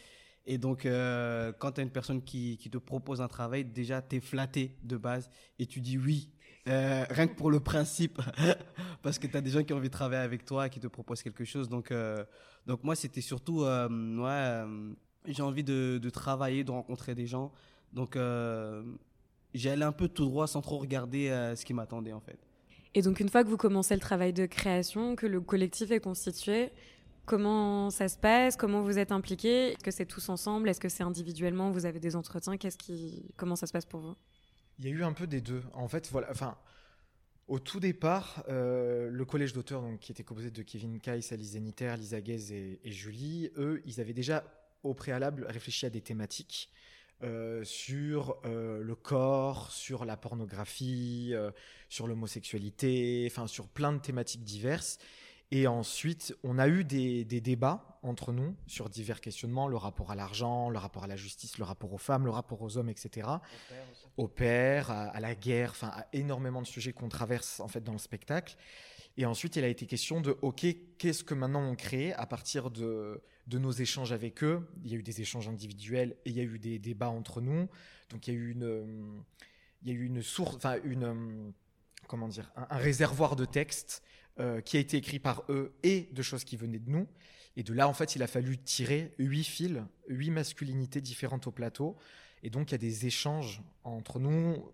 et 0.48 0.56
donc 0.56 0.86
euh, 0.86 1.52
quand 1.58 1.72
tu 1.72 1.80
as 1.80 1.84
une 1.84 1.90
personne 1.90 2.22
qui, 2.22 2.58
te 2.58 2.78
propose 2.78 3.20
un 3.20 3.28
travail 3.28 3.64
déjà 3.64 4.00
tu 4.02 4.16
es 4.16 4.20
flatté 4.20 4.74
de 4.82 4.96
base 4.96 5.30
et 5.58 5.66
tu 5.66 5.80
dis 5.80 5.98
oui 5.98 6.30
Euh, 6.68 7.06
rien 7.08 7.28
que 7.28 7.34
pour 7.34 7.50
le 7.50 7.60
principe 7.60 8.20
parce 9.02 9.18
que 9.18 9.26
tu 9.26 9.36
as 9.36 9.40
des 9.40 9.50
gens 9.50 9.62
qui 9.64 9.72
ont 9.72 9.78
envie 9.78 9.88
de 9.88 9.98
travailler 10.02 10.22
avec 10.22 10.44
toi 10.44 10.68
qui 10.68 10.80
te 10.80 10.86
proposent 10.86 11.22
quelque 11.22 11.44
chose 11.44 11.66
donc 11.68 11.90
euh, 11.90 12.24
donc 12.66 12.84
moi 12.84 12.94
c'était 12.94 13.22
surtout 13.22 13.60
ouais 13.62 14.64
j'ai 15.26 15.42
envie 15.42 15.64
de, 15.64 16.10
travailler, 16.10 16.64
de 16.64 16.70
rencontrer 16.70 17.14
des 17.14 17.26
gens. 17.26 17.52
Donc, 17.92 18.16
j'ai 19.54 19.70
allé 19.70 19.82
un 19.82 19.92
peu 19.92 20.08
tout 20.08 20.24
droit 20.24 20.46
sans 20.46 20.62
trop 20.62 20.78
regarder 20.78 21.28
ce 21.54 21.64
qui 21.66 21.74
m'attendait 21.74 22.14
en 22.14 22.20
fait. 22.20 22.38
Et 22.94 23.02
donc, 23.02 23.20
une 23.20 23.28
fois 23.28 23.44
que 23.44 23.48
vous 23.48 23.58
commencez 23.58 23.94
le 23.94 24.00
travail 24.00 24.32
de 24.32 24.46
création, 24.46 25.16
que 25.16 25.26
le 25.26 25.40
collectif 25.40 25.90
est 25.90 26.00
constitué, 26.00 26.70
comment 27.28 27.90
ça 27.90 28.08
se 28.08 28.18
passe 28.18 28.56
Comment 28.56 28.80
vous 28.80 28.98
êtes 28.98 29.12
impliqués 29.12 29.72
Est-ce 29.72 29.84
que 29.84 29.90
c'est 29.90 30.06
tous 30.06 30.28
ensemble 30.30 30.68
Est-ce 30.68 30.80
que 30.80 30.88
c'est 30.88 31.04
individuellement 31.04 31.70
Vous 31.70 31.86
avez 31.86 32.00
des 32.00 32.16
entretiens 32.16 32.56
Qu'est-ce 32.56 32.78
qui... 32.78 33.30
Comment 33.36 33.54
ça 33.54 33.66
se 33.66 33.72
passe 33.72 33.84
pour 33.84 34.00
vous? 34.00 34.16
Il 34.78 34.86
y 34.86 34.88
a 34.88 34.90
eu 34.90 35.04
un 35.04 35.12
peu 35.12 35.26
des 35.26 35.40
deux. 35.40 35.62
En 35.74 35.88
fait, 35.88 36.08
voilà, 36.10 36.28
enfin, 36.30 36.56
au 37.46 37.58
tout 37.58 37.80
départ, 37.80 38.44
euh, 38.48 39.10
le 39.10 39.24
collège 39.24 39.52
d'auteurs, 39.52 39.82
donc 39.82 40.00
qui 40.00 40.10
était 40.10 40.24
composé 40.24 40.50
de 40.50 40.62
Kevin 40.62 40.98
Kais, 41.00 41.20
Alice 41.30 41.52
Zeniter, 41.52 41.94
Lisa 41.98 42.20
Guez 42.20 42.78
et, 42.82 42.90
Julie, 42.90 43.50
eux, 43.56 43.82
ils 43.84 44.00
avaient 44.00 44.14
déjà 44.14 44.44
au 44.82 44.94
préalable 44.94 45.44
réfléchi 45.48 45.84
à 45.84 45.90
des 45.90 46.00
thématiques 46.00 46.70
euh, 47.22 47.62
sur 47.64 48.40
euh, 48.46 48.80
le 48.82 48.94
corps, 48.94 49.70
sur 49.70 50.04
la 50.06 50.16
pornographie, 50.16 51.34
sur 51.90 52.06
l'homosexualité, 52.06 53.28
enfin 53.30 53.46
sur 53.46 53.68
plein 53.68 53.92
de 53.92 53.98
thématiques 53.98 54.44
diverses. 54.44 54.98
Et 55.50 55.66
ensuite, 55.66 56.36
on 56.44 56.58
a 56.58 56.68
eu 56.68 56.84
des, 56.84 57.24
des 57.24 57.40
débats 57.40 57.98
entre 58.02 58.32
nous 58.32 58.54
sur 58.66 58.90
divers 58.90 59.20
questionnements, 59.20 59.66
le 59.66 59.76
rapport 59.76 60.10
à 60.10 60.14
l'argent, 60.14 60.68
le 60.68 60.78
rapport 60.78 61.04
à 61.04 61.06
la 61.06 61.16
justice, 61.16 61.58
le 61.58 61.64
rapport 61.64 61.92
aux 61.92 61.98
femmes, 61.98 62.24
le 62.24 62.30
rapport 62.30 62.60
aux 62.62 62.76
hommes, 62.76 62.90
etc 62.90 63.28
au 64.18 64.26
père, 64.26 64.90
à, 64.90 65.04
à 65.04 65.20
la 65.20 65.34
guerre, 65.34 65.70
enfin 65.70 65.88
à 65.94 66.06
énormément 66.12 66.60
de 66.60 66.66
sujets 66.66 66.92
qu'on 66.92 67.08
traverse 67.08 67.60
en 67.60 67.68
fait 67.68 67.82
dans 67.82 67.92
le 67.92 67.98
spectacle. 67.98 68.56
Et 69.16 69.24
ensuite, 69.24 69.56
il 69.56 69.64
a 69.64 69.68
été 69.68 69.86
question 69.86 70.20
de 70.20 70.36
OK, 70.42 70.66
qu'est-ce 70.98 71.24
que 71.24 71.34
maintenant 71.34 71.62
on 71.62 71.74
crée 71.74 72.12
à 72.12 72.26
partir 72.26 72.70
de, 72.70 73.22
de 73.46 73.58
nos 73.58 73.70
échanges 73.70 74.12
avec 74.12 74.44
eux? 74.44 74.68
Il 74.84 74.90
y 74.92 74.94
a 74.94 74.98
eu 74.98 75.02
des 75.02 75.20
échanges 75.20 75.48
individuels 75.48 76.16
et 76.24 76.30
il 76.30 76.36
y 76.36 76.40
a 76.40 76.44
eu 76.44 76.58
des 76.58 76.78
débats 76.78 77.08
entre 77.08 77.40
nous. 77.40 77.68
Donc 78.10 78.26
il 78.26 78.34
y 78.34 78.36
a 78.36 78.40
eu 78.40 78.50
une, 78.50 79.22
il 79.82 79.88
y 79.88 79.90
a 79.92 79.94
eu 79.94 80.04
une 80.04 80.22
source, 80.22 80.56
enfin 80.56 80.78
une, 80.84 81.52
comment 82.06 82.28
dire, 82.28 82.52
un, 82.56 82.66
un 82.70 82.76
réservoir 82.76 83.36
de 83.36 83.44
textes 83.44 84.02
euh, 84.40 84.60
qui 84.60 84.76
a 84.76 84.80
été 84.80 84.96
écrit 84.96 85.18
par 85.18 85.42
eux 85.48 85.72
et 85.82 86.08
de 86.12 86.22
choses 86.22 86.44
qui 86.44 86.56
venaient 86.56 86.78
de 86.78 86.90
nous. 86.90 87.06
Et 87.56 87.62
de 87.64 87.72
là, 87.72 87.88
en 87.88 87.92
fait, 87.92 88.14
il 88.14 88.22
a 88.22 88.28
fallu 88.28 88.56
tirer 88.56 89.12
huit 89.18 89.44
fils, 89.44 89.82
huit 90.08 90.30
masculinités 90.30 91.00
différentes 91.00 91.46
au 91.48 91.50
plateau. 91.50 91.96
Et 92.44 92.50
donc, 92.50 92.70
il 92.70 92.72
y 92.72 92.74
a 92.76 92.78
des 92.78 93.06
échanges 93.06 93.62
entre 93.82 94.20
nous. 94.20 94.64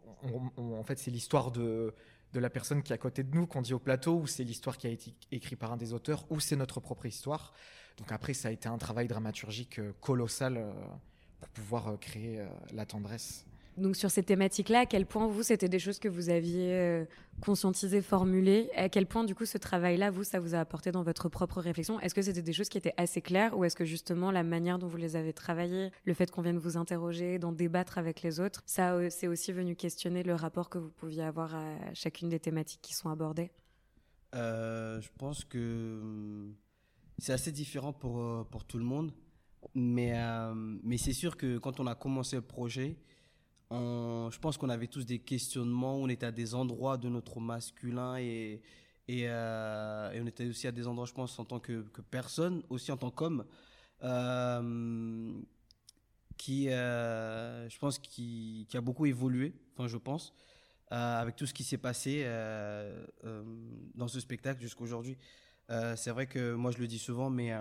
En 0.57 0.85
fait, 0.85 0.99
c'est 0.99 1.11
l'histoire 1.11 1.51
de, 1.51 1.95
de 2.35 2.41
la 2.41 2.51
personne 2.51 2.83
qui 2.83 2.93
est 2.93 2.95
à 2.95 2.99
côté 2.99 3.23
de 3.23 3.35
nous 3.35 3.47
qu'on 3.47 3.63
dit 3.63 3.73
au 3.73 3.79
plateau, 3.79 4.19
ou 4.19 4.27
c'est 4.27 4.45
l'histoire 4.45 4.77
qui 4.77 4.87
a 4.87 4.91
été 4.91 5.15
écrite 5.33 5.59
par 5.59 5.73
un 5.73 5.79
des 5.79 5.94
auteurs, 5.94 6.27
ou 6.31 6.41
c'est 6.41 6.56
notre 6.56 6.81
propre 6.81 7.06
histoire. 7.06 7.55
Donc 7.97 8.13
après, 8.13 8.35
ça 8.35 8.49
a 8.49 8.51
été 8.51 8.69
un 8.69 8.77
travail 8.77 9.09
dramaturgique 9.09 9.79
euh, 9.79 9.93
colossal 10.01 10.59
euh, 10.59 10.73
pour 11.41 11.49
pouvoir 11.49 11.99
créer 12.01 12.44
la 12.73 12.85
tendresse. 12.87 13.47
Donc, 13.77 13.97
sur 13.97 14.11
ces 14.11 14.23
thématiques-là, 14.23 14.81
à 14.81 14.87
quel 14.87 15.05
point 15.05 15.27
vous, 15.27 15.43
c'était 15.43 15.69
des 15.69 15.81
choses 15.81 15.99
que 15.99 16.09
vous 16.09 16.31
aviez 16.31 16.73
euh, 16.73 17.05
conscientisées, 17.41 18.03
formulées? 18.03 18.71
À 18.77 18.89
quel 18.89 19.07
point, 19.07 19.25
du 19.25 19.35
coup, 19.35 19.47
ce 19.47 19.59
travail-là, 19.59 20.13
vous, 20.13 20.23
ça 20.23 20.39
vous 20.39 20.55
a 20.55 20.61
apporté 20.61 20.93
dans 20.93 21.03
votre 21.03 21.29
propre 21.29 21.61
réflexion? 21.61 21.99
Est-ce 21.99 22.15
que 22.15 22.23
c'était 22.23 22.43
des 22.43 22.53
choses 22.53 22.69
qui 22.69 22.79
étaient 22.79 22.95
assez 22.97 23.21
claires 23.21 23.59
ou 23.59 23.65
est-ce 23.65 23.75
que 23.75 23.85
justement 23.85 24.31
la 24.31 24.45
manière 24.45 24.79
dont 24.79 24.87
vous 24.87 24.97
les 24.97 25.17
avez 25.17 25.33
travaillées, 25.33 25.91
le 26.05 26.15
fait 26.15 26.31
qu'on 26.31 26.43
vienne 26.43 26.59
vous 26.59 26.77
interroger, 26.77 27.41
d'en 27.41 27.51
débattre 27.51 27.99
avec 27.99 28.23
les 28.23 28.39
autres, 28.39 28.63
ça, 28.65 28.95
euh, 28.95 29.09
c'est 29.11 29.27
aussi 29.27 29.51
venu 29.51 29.75
questionner 29.75 30.23
le 30.23 30.37
rapport 30.37 30.71
que 30.71 30.79
vous 30.79 30.91
pouviez 30.91 31.25
avoir 31.25 31.57
à 31.57 31.95
chacune 31.95 32.29
des 32.29 32.39
thématiques 32.39 32.81
qui 32.81 32.95
sont 32.95 33.09
abordées? 33.09 33.51
Euh, 34.37 35.01
je 35.01 35.09
pense 35.19 35.45
que 35.45 35.99
hum, 36.01 36.55
c'est 37.19 37.33
assez 37.33 37.51
différent 37.51 37.93
pour, 37.93 38.47
pour 38.51 38.65
tout 38.65 38.79
le 38.79 38.85
monde. 38.85 39.13
Mais, 39.75 40.13
mais 40.83 40.99
c'est 40.99 41.15
sûr 41.15 41.39
que 41.39 41.57
quand 41.57 41.81
on 41.81 41.87
a 41.87 41.95
commencé 41.95 42.37
le 42.37 42.43
projet, 42.43 42.99
je 43.71 44.39
pense 44.39 44.56
qu'on 44.56 44.69
avait 44.69 44.87
tous 44.87 45.05
des 45.05 45.19
questionnements, 45.19 45.97
on 45.97 46.09
était 46.09 46.27
à 46.27 46.33
des 46.33 46.55
endroits 46.55 46.97
de 46.97 47.09
notre 47.09 47.41
masculin 47.41 48.17
et, 48.19 48.61
euh, 49.11 50.23
on 50.23 50.27
était 50.27 50.47
aussi 50.47 50.67
à 50.67 50.73
des 50.73 50.87
endroits, 50.87 51.06
je 51.06 51.13
pense, 51.13 51.39
en 51.39 51.44
tant 51.44 51.61
que, 51.61 51.85
personne, 52.11 52.63
aussi 52.71 52.93
en 52.93 52.97
tant 52.97 53.11
qu'homme, 53.11 53.44
euh, 54.03 55.33
qui, 56.37 56.69
euh, 56.69 57.69
je 57.69 57.79
pense, 57.79 57.99
qui, 57.99 58.67
a 58.75 58.81
beaucoup 58.81 59.06
évolué, 59.06 59.55
enfin, 59.75 59.89
je 59.89 59.97
pense, 59.97 60.33
avec 60.89 61.37
tout 61.37 61.47
ce 61.47 61.55
qui 61.55 61.65
s'est 61.65 61.79
passé 61.79 62.25
dans 63.94 64.09
ce 64.09 64.21
spectacle 64.21 64.61
jusqu'à 64.61 64.83
aujourd'hui. 64.83 65.17
Euh, 65.71 65.97
c'est 65.97 66.11
vrai 66.11 66.27
que 66.27 66.55
moi, 66.55 66.71
je 66.71 66.79
le 66.79 66.87
dis 66.87 66.99
souvent, 66.99 67.31
mais 67.31 67.53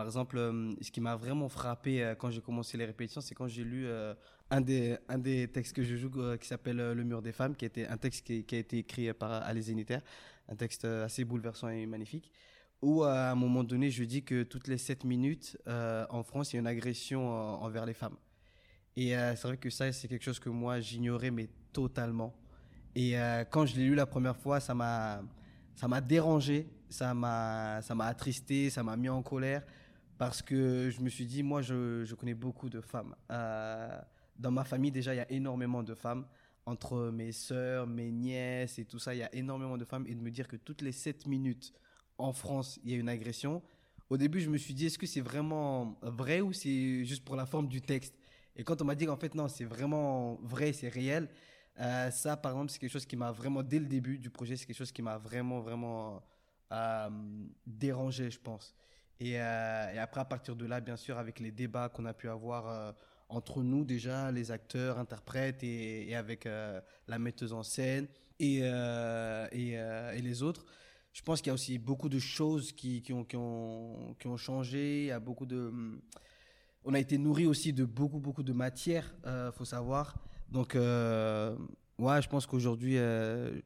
par 0.00 0.06
exemple, 0.06 0.38
euh, 0.38 0.72
ce 0.80 0.90
qui 0.90 1.02
m'a 1.02 1.14
vraiment 1.14 1.50
frappé 1.50 2.02
euh, 2.02 2.14
quand 2.14 2.30
j'ai 2.30 2.40
commencé 2.40 2.78
les 2.78 2.86
répétitions, 2.86 3.20
c'est 3.20 3.34
quand 3.34 3.48
j'ai 3.48 3.64
lu 3.64 3.86
euh, 3.86 4.14
un, 4.50 4.62
des, 4.62 4.96
un 5.10 5.18
des 5.18 5.46
textes 5.46 5.76
que 5.76 5.82
je 5.82 5.94
joue 5.94 6.10
qui 6.40 6.48
s'appelle 6.48 6.78
Le 6.78 7.04
mur 7.04 7.20
des 7.20 7.32
femmes, 7.32 7.54
qui 7.54 7.66
était 7.66 7.86
un 7.86 7.98
texte 7.98 8.24
qui, 8.24 8.32
a 8.50 8.56
été 8.56 8.78
écrit 8.78 9.12
par 9.12 9.30
Alain 9.30 9.60
Zénitaire, 9.60 10.00
un 10.48 10.56
texte 10.56 10.86
assez 10.86 11.26
bouleversant 11.26 11.68
et 11.68 11.84
magnifique, 11.84 12.32
où 12.80 13.02
à 13.02 13.32
un 13.32 13.34
moment 13.34 13.62
donné, 13.62 13.90
je 13.90 14.02
dis 14.04 14.22
que 14.22 14.42
toutes 14.42 14.68
les 14.68 14.78
7 14.78 15.04
minutes, 15.04 15.58
en 15.66 16.22
France, 16.22 16.54
il 16.54 16.56
y 16.56 16.58
a 16.58 16.60
une 16.60 16.66
agression 16.66 17.28
envers 17.62 17.84
les 17.84 17.92
femmes. 17.92 18.16
Et 18.96 19.10
c'est 19.10 19.42
vrai 19.42 19.58
que 19.58 19.68
ça, 19.68 19.92
c'est 19.92 20.08
quelque 20.08 20.24
chose 20.24 20.40
que 20.40 20.48
moi, 20.48 20.80
j'ignorais, 20.80 21.30
mais 21.30 21.50
totalement. 21.74 22.34
Et 22.94 23.16
quand 23.50 23.66
je 23.66 23.76
l'ai 23.76 23.84
lu 23.84 23.94
la 23.94 24.06
première 24.06 24.38
fois, 24.38 24.60
ça 24.60 24.74
m'a, 24.74 25.22
ça 25.74 25.88
m'a 25.88 26.00
dérangé 26.00 26.66
ça 26.90 27.14
m'a 27.14 27.80
ça 27.82 27.94
m'a 27.94 28.06
attristé, 28.06 28.68
ça 28.68 28.82
m'a 28.82 28.96
mis 28.96 29.08
en 29.08 29.22
colère 29.22 29.62
parce 30.20 30.42
que 30.42 30.90
je 30.90 31.00
me 31.00 31.08
suis 31.08 31.24
dit, 31.24 31.42
moi, 31.42 31.62
je, 31.62 32.04
je 32.04 32.14
connais 32.14 32.34
beaucoup 32.34 32.68
de 32.68 32.82
femmes. 32.82 33.16
Euh, 33.30 33.98
dans 34.38 34.50
ma 34.50 34.64
famille, 34.64 34.90
déjà, 34.90 35.14
il 35.14 35.16
y 35.16 35.20
a 35.20 35.32
énormément 35.32 35.82
de 35.82 35.94
femmes. 35.94 36.26
Entre 36.66 37.08
mes 37.08 37.32
sœurs, 37.32 37.86
mes 37.86 38.10
nièces 38.10 38.78
et 38.78 38.84
tout 38.84 38.98
ça, 38.98 39.14
il 39.14 39.20
y 39.20 39.22
a 39.22 39.34
énormément 39.34 39.78
de 39.78 39.84
femmes. 39.86 40.04
Et 40.06 40.14
de 40.14 40.20
me 40.20 40.30
dire 40.30 40.46
que 40.46 40.56
toutes 40.56 40.82
les 40.82 40.92
7 40.92 41.26
minutes 41.26 41.72
en 42.18 42.34
France, 42.34 42.78
il 42.84 42.90
y 42.90 42.94
a 42.94 42.98
une 42.98 43.08
agression. 43.08 43.62
Au 44.10 44.18
début, 44.18 44.42
je 44.42 44.50
me 44.50 44.58
suis 44.58 44.74
dit, 44.74 44.84
est-ce 44.84 44.98
que 44.98 45.06
c'est 45.06 45.22
vraiment 45.22 45.98
vrai 46.02 46.42
ou 46.42 46.52
c'est 46.52 47.02
juste 47.06 47.24
pour 47.24 47.36
la 47.36 47.46
forme 47.46 47.68
du 47.68 47.80
texte? 47.80 48.14
Et 48.56 48.62
quand 48.62 48.82
on 48.82 48.84
m'a 48.84 48.96
dit 48.96 49.06
qu'en 49.06 49.16
fait, 49.16 49.34
non, 49.34 49.48
c'est 49.48 49.64
vraiment 49.64 50.34
vrai, 50.42 50.74
c'est 50.74 50.90
réel, 50.90 51.30
euh, 51.78 52.10
ça, 52.10 52.36
par 52.36 52.52
exemple, 52.52 52.70
c'est 52.70 52.78
quelque 52.78 52.92
chose 52.92 53.06
qui 53.06 53.16
m'a 53.16 53.32
vraiment, 53.32 53.62
dès 53.62 53.78
le 53.78 53.86
début 53.86 54.18
du 54.18 54.28
projet, 54.28 54.58
c'est 54.58 54.66
quelque 54.66 54.76
chose 54.76 54.92
qui 54.92 55.00
m'a 55.00 55.16
vraiment, 55.16 55.60
vraiment 55.60 56.22
euh, 56.72 57.08
dérangé, 57.66 58.30
je 58.30 58.38
pense. 58.38 58.74
Euh, 59.22 59.92
et, 59.92 59.98
après, 59.98 60.20
à 60.20 60.24
partir 60.24 60.56
de 60.56 60.66
là, 60.66 60.80
bien 60.80 60.96
sûr, 60.96 61.18
avec 61.18 61.40
les 61.40 61.50
débats 61.50 61.88
qu'on 61.88 62.06
a 62.06 62.14
pu 62.14 62.28
avoir 62.28 62.68
euh, 62.68 62.92
entre 63.28 63.62
nous 63.62 63.84
déjà, 63.84 64.32
les 64.32 64.50
acteurs, 64.50 64.98
interprètes, 64.98 65.62
et, 65.62 66.14
avec 66.14 66.46
euh, 66.46 66.80
la 67.06 67.18
metteuse 67.18 67.52
en 67.52 67.62
scène 67.62 68.08
et, 68.38 68.60
et, 68.60 70.22
les 70.22 70.42
autres, 70.42 70.64
je 71.12 71.22
pense 71.22 71.40
qu'il 71.40 71.48
y 71.48 71.50
a 71.50 71.54
aussi 71.54 71.78
beaucoup 71.78 72.08
de 72.08 72.18
choses 72.18 72.72
qui, 72.72 73.02
ont, 73.12 73.24
qui, 73.24 73.36
ont, 73.36 74.36
changé. 74.36 75.02
Il 75.02 75.06
y 75.06 75.10
a 75.10 75.20
beaucoup 75.20 75.46
de... 75.46 75.72
On 76.84 76.94
a 76.94 76.98
été 76.98 77.18
nourri 77.18 77.46
aussi 77.46 77.74
de 77.74 77.84
beaucoup, 77.84 78.18
beaucoup 78.18 78.42
de 78.42 78.52
matière, 78.54 79.14
il 79.26 79.50
faut 79.54 79.66
savoir. 79.66 80.14
Donc, 80.48 80.74
ouais, 80.74 82.22
je 82.22 82.28
pense 82.28 82.46
qu'aujourd'hui, 82.46 82.94
je 82.94 83.60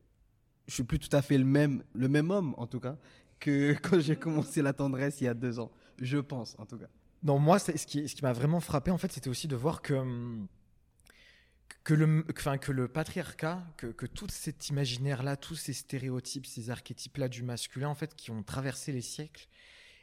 suis 0.66 0.82
plus 0.82 0.98
tout 0.98 1.14
à 1.14 1.22
fait 1.22 1.38
le 1.38 1.44
même, 1.44 1.84
le 1.92 2.08
même 2.08 2.30
homme, 2.32 2.54
en 2.56 2.66
tout 2.66 2.80
cas 2.80 2.96
que 3.44 3.74
quand 3.82 4.00
j'ai 4.00 4.16
commencé 4.16 4.62
la 4.62 4.72
tendresse 4.72 5.20
il 5.20 5.24
y 5.24 5.28
a 5.28 5.34
deux 5.34 5.60
ans. 5.60 5.70
Je 6.00 6.18
pense, 6.18 6.56
en 6.58 6.66
tout 6.66 6.78
cas. 6.78 6.88
Non, 7.22 7.38
moi, 7.38 7.58
ce 7.58 7.72
qui, 7.72 8.08
ce 8.08 8.14
qui 8.14 8.22
m'a 8.22 8.32
vraiment 8.32 8.60
frappé, 8.60 8.90
en 8.90 8.98
fait, 8.98 9.12
c'était 9.12 9.28
aussi 9.28 9.48
de 9.48 9.56
voir 9.56 9.80
que, 9.80 9.94
que, 11.84 11.94
le, 11.94 12.22
que 12.22 12.72
le 12.72 12.88
patriarcat, 12.88 13.62
que, 13.76 13.86
que 13.86 14.06
tout 14.06 14.26
cet 14.28 14.68
imaginaire-là, 14.68 15.36
tous 15.36 15.54
ces 15.54 15.72
stéréotypes, 15.72 16.46
ces 16.46 16.70
archétypes-là 16.70 17.28
du 17.28 17.42
masculin, 17.42 17.88
en 17.88 17.94
fait, 17.94 18.14
qui 18.14 18.30
ont 18.30 18.42
traversé 18.42 18.92
les 18.92 19.00
siècles 19.00 19.48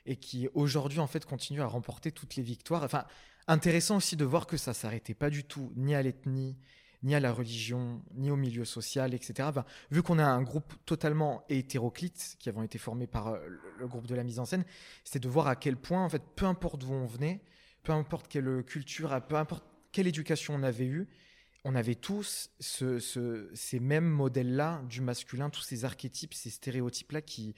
et 0.05 0.15
qui 0.15 0.49
aujourd'hui, 0.53 0.99
en 0.99 1.07
fait, 1.07 1.25
continuent 1.25 1.61
à 1.61 1.67
remporter 1.67 2.11
toutes 2.11 2.35
les 2.35 2.43
victoires. 2.43 2.83
Enfin, 2.83 3.05
intéressant 3.47 3.97
aussi 3.97 4.15
de 4.15 4.25
voir 4.25 4.47
que 4.47 4.57
ça 4.57 4.73
s'arrêtait 4.73 5.13
pas 5.13 5.29
du 5.29 5.43
tout, 5.43 5.71
ni 5.75 5.93
à 5.93 6.01
l'ethnie, 6.01 6.57
ni 7.03 7.15
à 7.15 7.19
la 7.19 7.31
religion, 7.31 8.01
ni 8.13 8.29
au 8.29 8.35
milieu 8.35 8.65
social, 8.65 9.13
etc. 9.13 9.49
vu 9.89 10.03
qu'on 10.03 10.19
a 10.19 10.25
un 10.25 10.41
groupe 10.41 10.73
totalement 10.85 11.43
hétéroclite, 11.49 12.35
qui 12.39 12.49
avons 12.49 12.63
été 12.63 12.77
formés 12.77 13.07
par 13.07 13.29
euh, 13.29 13.39
le 13.79 13.87
groupe 13.87 14.07
de 14.07 14.15
la 14.15 14.23
mise 14.23 14.39
en 14.39 14.45
scène, 14.45 14.65
c'était 15.03 15.19
de 15.19 15.29
voir 15.29 15.47
à 15.47 15.55
quel 15.55 15.77
point, 15.77 16.03
en 16.03 16.09
fait, 16.09 16.21
peu 16.35 16.45
importe 16.45 16.81
d'où 16.81 16.93
on 16.93 17.05
venait, 17.05 17.41
peu 17.83 17.91
importe 17.91 18.27
quelle 18.27 18.63
culture, 18.63 19.19
peu 19.27 19.35
importe 19.35 19.63
quelle 19.91 20.07
éducation 20.07 20.55
on 20.55 20.63
avait 20.63 20.85
eue, 20.85 21.07
on 21.63 21.75
avait 21.75 21.95
tous 21.95 22.49
ces 22.59 23.79
mêmes 23.79 24.09
modèles-là 24.09 24.81
du 24.89 25.01
masculin, 25.01 25.49
tous 25.49 25.61
ces 25.61 25.85
archétypes, 25.85 26.33
ces 26.33 26.49
stéréotypes-là 26.49 27.21
qui, 27.21 27.55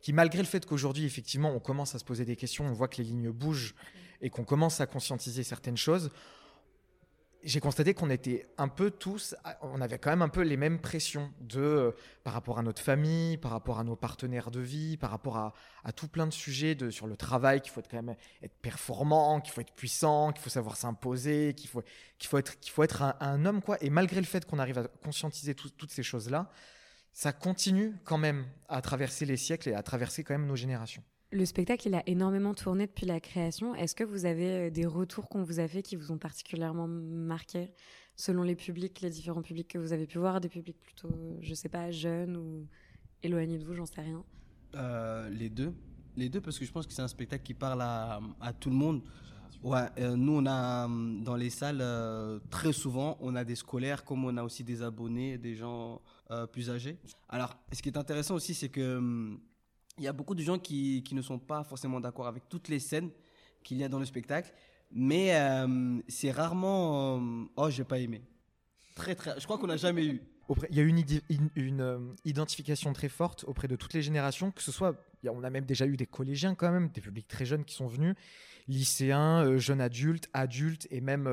qui, 0.00 0.12
malgré 0.12 0.38
le 0.38 0.46
fait 0.46 0.64
qu'aujourd'hui, 0.64 1.04
effectivement, 1.04 1.54
on 1.54 1.60
commence 1.60 1.94
à 1.94 1.98
se 1.98 2.04
poser 2.04 2.24
des 2.24 2.36
questions, 2.36 2.66
on 2.66 2.72
voit 2.72 2.88
que 2.88 2.98
les 2.98 3.04
lignes 3.04 3.30
bougent 3.30 3.74
et 4.20 4.30
qu'on 4.30 4.44
commence 4.44 4.80
à 4.80 4.86
conscientiser 4.86 5.42
certaines 5.42 5.76
choses, 5.76 6.10
j'ai 7.44 7.60
constaté 7.60 7.94
qu'on 7.94 8.10
était 8.10 8.46
un 8.56 8.68
peu 8.68 8.90
tous, 8.90 9.34
on 9.62 9.80
avait 9.80 9.98
quand 9.98 10.10
même 10.10 10.22
un 10.22 10.28
peu 10.28 10.42
les 10.42 10.56
mêmes 10.56 10.80
pressions 10.80 11.32
de 11.40 11.60
euh, 11.60 11.90
par 12.24 12.32
rapport 12.32 12.58
à 12.58 12.62
notre 12.62 12.80
famille, 12.80 13.36
par 13.36 13.50
rapport 13.50 13.78
à 13.78 13.84
nos 13.84 13.96
partenaires 13.96 14.50
de 14.50 14.60
vie, 14.60 14.96
par 14.96 15.10
rapport 15.10 15.36
à, 15.36 15.52
tout 15.92 16.08
plein 16.08 16.26
de 16.26 16.32
sujets 16.32 16.74
de 16.74 16.90
sur 16.90 17.06
le 17.06 17.16
travail, 17.16 17.60
qu'il 17.60 17.72
faut 17.72 17.80
être 17.80 17.90
quand 17.90 18.02
même 18.02 18.16
être 18.42 18.54
performant, 18.60 19.40
qu'il 19.40 19.52
faut 19.52 19.60
être 19.60 19.74
puissant, 19.74 20.32
qu'il 20.32 20.42
faut 20.42 20.50
savoir 20.50 20.76
s'imposer, 20.76 21.54
qu'il 21.54 21.68
faut 21.68 21.82
faut 22.22 22.38
être 22.38 22.56
faut 22.70 22.84
être 22.84 23.02
un, 23.20 23.44
homme 23.44 23.60
quoi. 23.60 23.76
Et 23.82 23.90
malgré 23.90 24.20
le 24.20 24.26
fait 24.26 24.44
qu'on 24.46 24.58
arrive 24.58 24.78
à 24.78 24.86
conscientiser 25.02 25.54
toutes 25.54 25.90
ces 25.90 26.02
choses 26.04 26.30
là, 26.30 26.50
ça 27.12 27.32
continue 27.32 27.94
quand 28.04 28.18
même 28.18 28.46
à 28.68 28.80
traverser 28.80 29.26
les 29.26 29.36
siècles 29.36 29.70
et 29.70 29.74
à 29.74 29.82
traverser 29.82 30.24
quand 30.24 30.34
même 30.34 30.46
nos 30.46 30.56
générations. 30.56 31.02
Le 31.32 31.46
spectacle, 31.46 31.88
il 31.88 31.94
a 31.94 32.06
énormément 32.06 32.52
tourné 32.52 32.86
depuis 32.86 33.06
la 33.06 33.18
création. 33.18 33.74
Est-ce 33.74 33.94
que 33.94 34.04
vous 34.04 34.26
avez 34.26 34.66
euh, 34.66 34.70
des 34.70 34.84
retours 34.84 35.30
qu'on 35.30 35.42
vous 35.42 35.60
a 35.60 35.66
fait 35.66 35.80
qui 35.80 35.96
vous 35.96 36.12
ont 36.12 36.18
particulièrement 36.18 36.86
marqué 36.86 37.70
selon 38.16 38.42
les 38.42 38.54
publics, 38.54 39.00
les 39.00 39.08
différents 39.08 39.40
publics 39.40 39.68
que 39.68 39.78
vous 39.78 39.94
avez 39.94 40.06
pu 40.06 40.18
voir, 40.18 40.42
des 40.42 40.50
publics 40.50 40.78
plutôt, 40.78 41.08
je 41.40 41.54
sais 41.54 41.70
pas, 41.70 41.90
jeunes 41.90 42.36
ou 42.36 42.66
éloignés 43.22 43.56
de 43.56 43.64
vous, 43.64 43.72
j'en 43.72 43.86
sais 43.86 44.02
rien? 44.02 44.22
Euh, 44.74 45.30
Les 45.30 45.48
deux. 45.48 45.72
Les 46.18 46.28
deux, 46.28 46.42
parce 46.42 46.58
que 46.58 46.66
je 46.66 46.70
pense 46.70 46.86
que 46.86 46.92
c'est 46.92 47.00
un 47.00 47.08
spectacle 47.08 47.42
qui 47.42 47.54
parle 47.54 47.80
à, 47.80 48.20
tout 48.60 48.68
le 48.68 48.76
monde. 48.76 49.00
Ouais, 49.62 49.86
euh, 50.00 50.14
nous, 50.14 50.32
on 50.36 50.44
a 50.44 50.86
dans 50.86 51.36
les 51.36 51.48
salles, 51.48 51.82
très 52.50 52.74
souvent, 52.74 53.16
on 53.22 53.34
a 53.36 53.44
des 53.44 53.56
scolaires, 53.56 54.04
comme 54.04 54.26
on 54.26 54.36
a 54.36 54.42
aussi 54.42 54.64
des 54.64 54.82
abonnés, 54.82 55.38
des 55.38 55.54
gens 55.56 56.02
plus 56.52 56.68
âgés. 56.68 56.98
Alors, 57.30 57.56
ce 57.72 57.80
qui 57.80 57.88
est 57.88 57.96
intéressant 57.96 58.34
aussi, 58.34 58.52
c'est 58.52 58.68
que 58.68 58.98
hum, 58.98 59.40
il 59.98 60.04
y 60.04 60.08
a 60.08 60.12
beaucoup 60.12 60.34
de 60.34 60.42
gens 60.42 60.58
qui, 60.58 61.02
qui 61.02 61.14
ne 61.14 61.22
sont 61.22 61.38
pas 61.38 61.64
forcément 61.64 62.00
d'accord 62.00 62.26
avec 62.26 62.48
toutes 62.48 62.68
les 62.68 62.78
scènes 62.78 63.10
qu'il 63.62 63.76
y 63.76 63.84
a 63.84 63.88
dans 63.88 63.98
le 63.98 64.04
spectacle, 64.04 64.52
mais 64.90 65.34
euh, 65.34 66.00
c'est 66.08 66.30
rarement 66.30 67.18
euh, 67.18 67.44
oh 67.56 67.70
j'ai 67.70 67.84
pas 67.84 67.98
aimé. 67.98 68.22
Très 68.94 69.14
très, 69.14 69.38
je 69.38 69.44
crois 69.44 69.58
qu'on 69.58 69.68
n'a 69.68 69.76
jamais 69.76 70.04
eu. 70.04 70.22
il 70.70 70.76
y 70.76 70.80
a 70.80 70.82
une, 70.82 71.50
une, 71.56 71.80
euh, 71.80 71.98
identification 72.24 72.92
très 72.92 73.08
forte 73.08 73.44
auprès 73.44 73.68
de 73.68 73.76
toutes 73.76 73.94
les 73.94 74.02
générations, 74.02 74.50
que 74.50 74.62
ce 74.62 74.72
soit, 74.72 74.96
on 75.24 75.44
a 75.44 75.50
même 75.50 75.64
déjà 75.64 75.86
eu 75.86 75.96
des 75.96 76.06
collégiens 76.06 76.54
quand 76.54 76.70
même, 76.70 76.88
des 76.88 77.00
publics 77.00 77.28
très 77.28 77.46
jeunes 77.46 77.64
qui 77.64 77.74
sont 77.74 77.86
venus, 77.86 78.14
lycéens, 78.68 79.56
jeunes 79.56 79.80
adultes, 79.80 80.28
adultes 80.34 80.86
et 80.90 81.00
même 81.00 81.28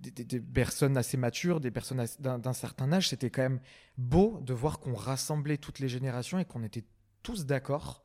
des, 0.00 0.40
personnes 0.40 0.96
assez 0.96 1.16
matures, 1.16 1.60
des 1.60 1.70
personnes 1.70 2.04
d'un 2.20 2.52
certain 2.52 2.92
âge. 2.92 3.08
C'était 3.08 3.28
quand 3.28 3.42
même 3.42 3.60
beau 3.98 4.40
de 4.40 4.54
voir 4.54 4.78
qu'on 4.78 4.94
rassemblait 4.94 5.58
toutes 5.58 5.78
les 5.78 5.88
générations 5.88 6.38
et 6.38 6.44
qu'on 6.44 6.62
était 6.62 6.84
tous 7.24 7.46
d'accord 7.46 8.04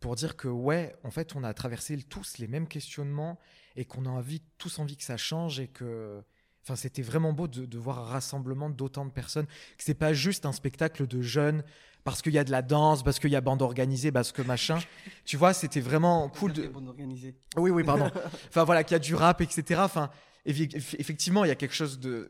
pour 0.00 0.16
dire 0.16 0.36
que 0.36 0.48
ouais, 0.48 0.96
en 1.04 1.10
fait, 1.10 1.36
on 1.36 1.44
a 1.44 1.52
traversé 1.52 1.96
tous 2.02 2.38
les 2.38 2.48
mêmes 2.48 2.66
questionnements 2.66 3.38
et 3.76 3.84
qu'on 3.84 4.06
a 4.06 4.08
envie, 4.08 4.42
tous 4.58 4.78
envie 4.78 4.96
que 4.96 5.04
ça 5.04 5.18
change 5.18 5.60
et 5.60 5.68
que, 5.68 6.22
enfin, 6.64 6.76
c'était 6.76 7.02
vraiment 7.02 7.32
beau 7.32 7.46
de, 7.46 7.78
voir 7.78 7.98
un 7.98 8.04
rassemblement 8.04 8.70
d'autant 8.70 9.04
de 9.04 9.10
personnes. 9.10 9.46
Que 9.46 9.84
c'est 9.84 9.94
pas 9.94 10.12
juste 10.14 10.46
un 10.46 10.52
spectacle 10.52 11.06
de 11.06 11.20
jeunes 11.20 11.62
parce 12.04 12.20
qu'il 12.20 12.32
y 12.32 12.38
a 12.38 12.44
de 12.44 12.50
la 12.50 12.62
danse, 12.62 13.04
parce 13.04 13.20
qu'il 13.20 13.30
y 13.30 13.36
a 13.36 13.40
bande 13.40 13.62
organisée, 13.62 14.10
parce 14.10 14.32
que 14.32 14.42
machin. 14.42 14.78
tu 15.24 15.36
vois, 15.36 15.52
c'était 15.52 15.80
vraiment 15.80 16.28
cool 16.30 16.52
de. 16.52 16.66
Bande 16.66 16.88
organisée. 16.88 17.36
Oui, 17.56 17.70
oui, 17.70 17.84
pardon. 17.84 18.10
enfin 18.48 18.64
voilà, 18.64 18.82
qu'il 18.82 18.94
y 18.94 18.96
a 18.96 19.00
du 19.00 19.14
rap, 19.14 19.40
etc. 19.40 19.82
Enfin, 19.84 20.10
effectivement, 20.44 21.44
il 21.44 21.48
y 21.48 21.52
a 21.52 21.56
quelque 21.56 21.74
chose 21.74 22.00
de 22.00 22.28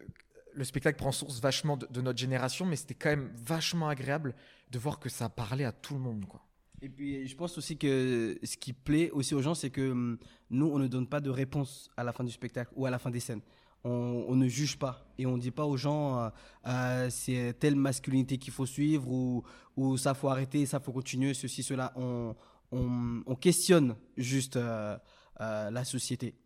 le 0.55 0.65
spectacle 0.65 0.99
prend 0.99 1.13
source 1.13 1.41
vachement 1.41 1.77
de, 1.77 2.01
notre 2.01 2.19
génération, 2.19 2.67
mais 2.67 2.77
c'était 2.77 2.95
quand 2.95 3.11
même 3.11 3.31
vachement 3.47 3.89
agréable 3.89 4.35
de 4.73 4.79
voir 4.79 4.99
que 4.99 5.09
ça 5.09 5.29
parlait 5.29 5.65
à 5.65 5.73
tout 5.73 5.95
le 5.95 6.01
monde, 6.01 6.25
quoi. 6.27 6.41
Et 6.85 6.89
puis, 6.89 7.29
je 7.29 7.37
pense 7.37 7.57
aussi 7.59 7.79
que 7.79 8.37
ce 8.43 8.57
qui 8.57 8.73
plaît 8.73 9.11
aussi 9.13 9.35
aux 9.37 9.43
gens, 9.43 9.55
c'est 9.55 9.71
que 9.71 9.93
hum, 9.93 10.19
nous, 10.51 10.67
on 10.67 10.81
ne 10.81 10.89
donne 10.89 11.07
pas 11.07 11.21
de 11.21 11.31
réponse 11.31 11.91
à 11.97 12.03
la 12.03 12.13
fin 12.13 12.25
du 12.25 12.33
spectacle 12.33 12.73
ou 12.75 12.87
à 12.87 12.91
la 12.91 12.99
fin 12.99 13.11
des 13.11 13.21
scènes. 13.21 13.43
On, 13.85 14.37
ne 14.37 14.47
juge 14.47 14.79
pas 14.79 15.05
et 15.19 15.27
on 15.27 15.37
ne 15.37 15.43
dit 15.43 15.51
pas 15.51 15.65
aux 15.65 15.77
gens 15.77 16.17
euh, 16.17 16.29
euh, 16.69 17.11
c'est 17.11 17.53
telle 17.59 17.75
masculinité 17.75 18.39
qu'il 18.39 18.53
faut 18.53 18.65
suivre 18.65 19.11
ou, 19.11 19.97
ça 19.97 20.15
faut 20.15 20.29
arrêter, 20.29 20.67
ça 20.67 20.79
faut 20.79 20.93
continuer, 20.93 21.35
ceci, 21.35 21.65
cela. 21.65 21.93
On, 21.97 22.37
on, 22.71 23.35
questionne 23.35 23.97
juste 24.17 24.55
euh, 24.57 24.97
la 25.39 25.85
société. 25.85 26.37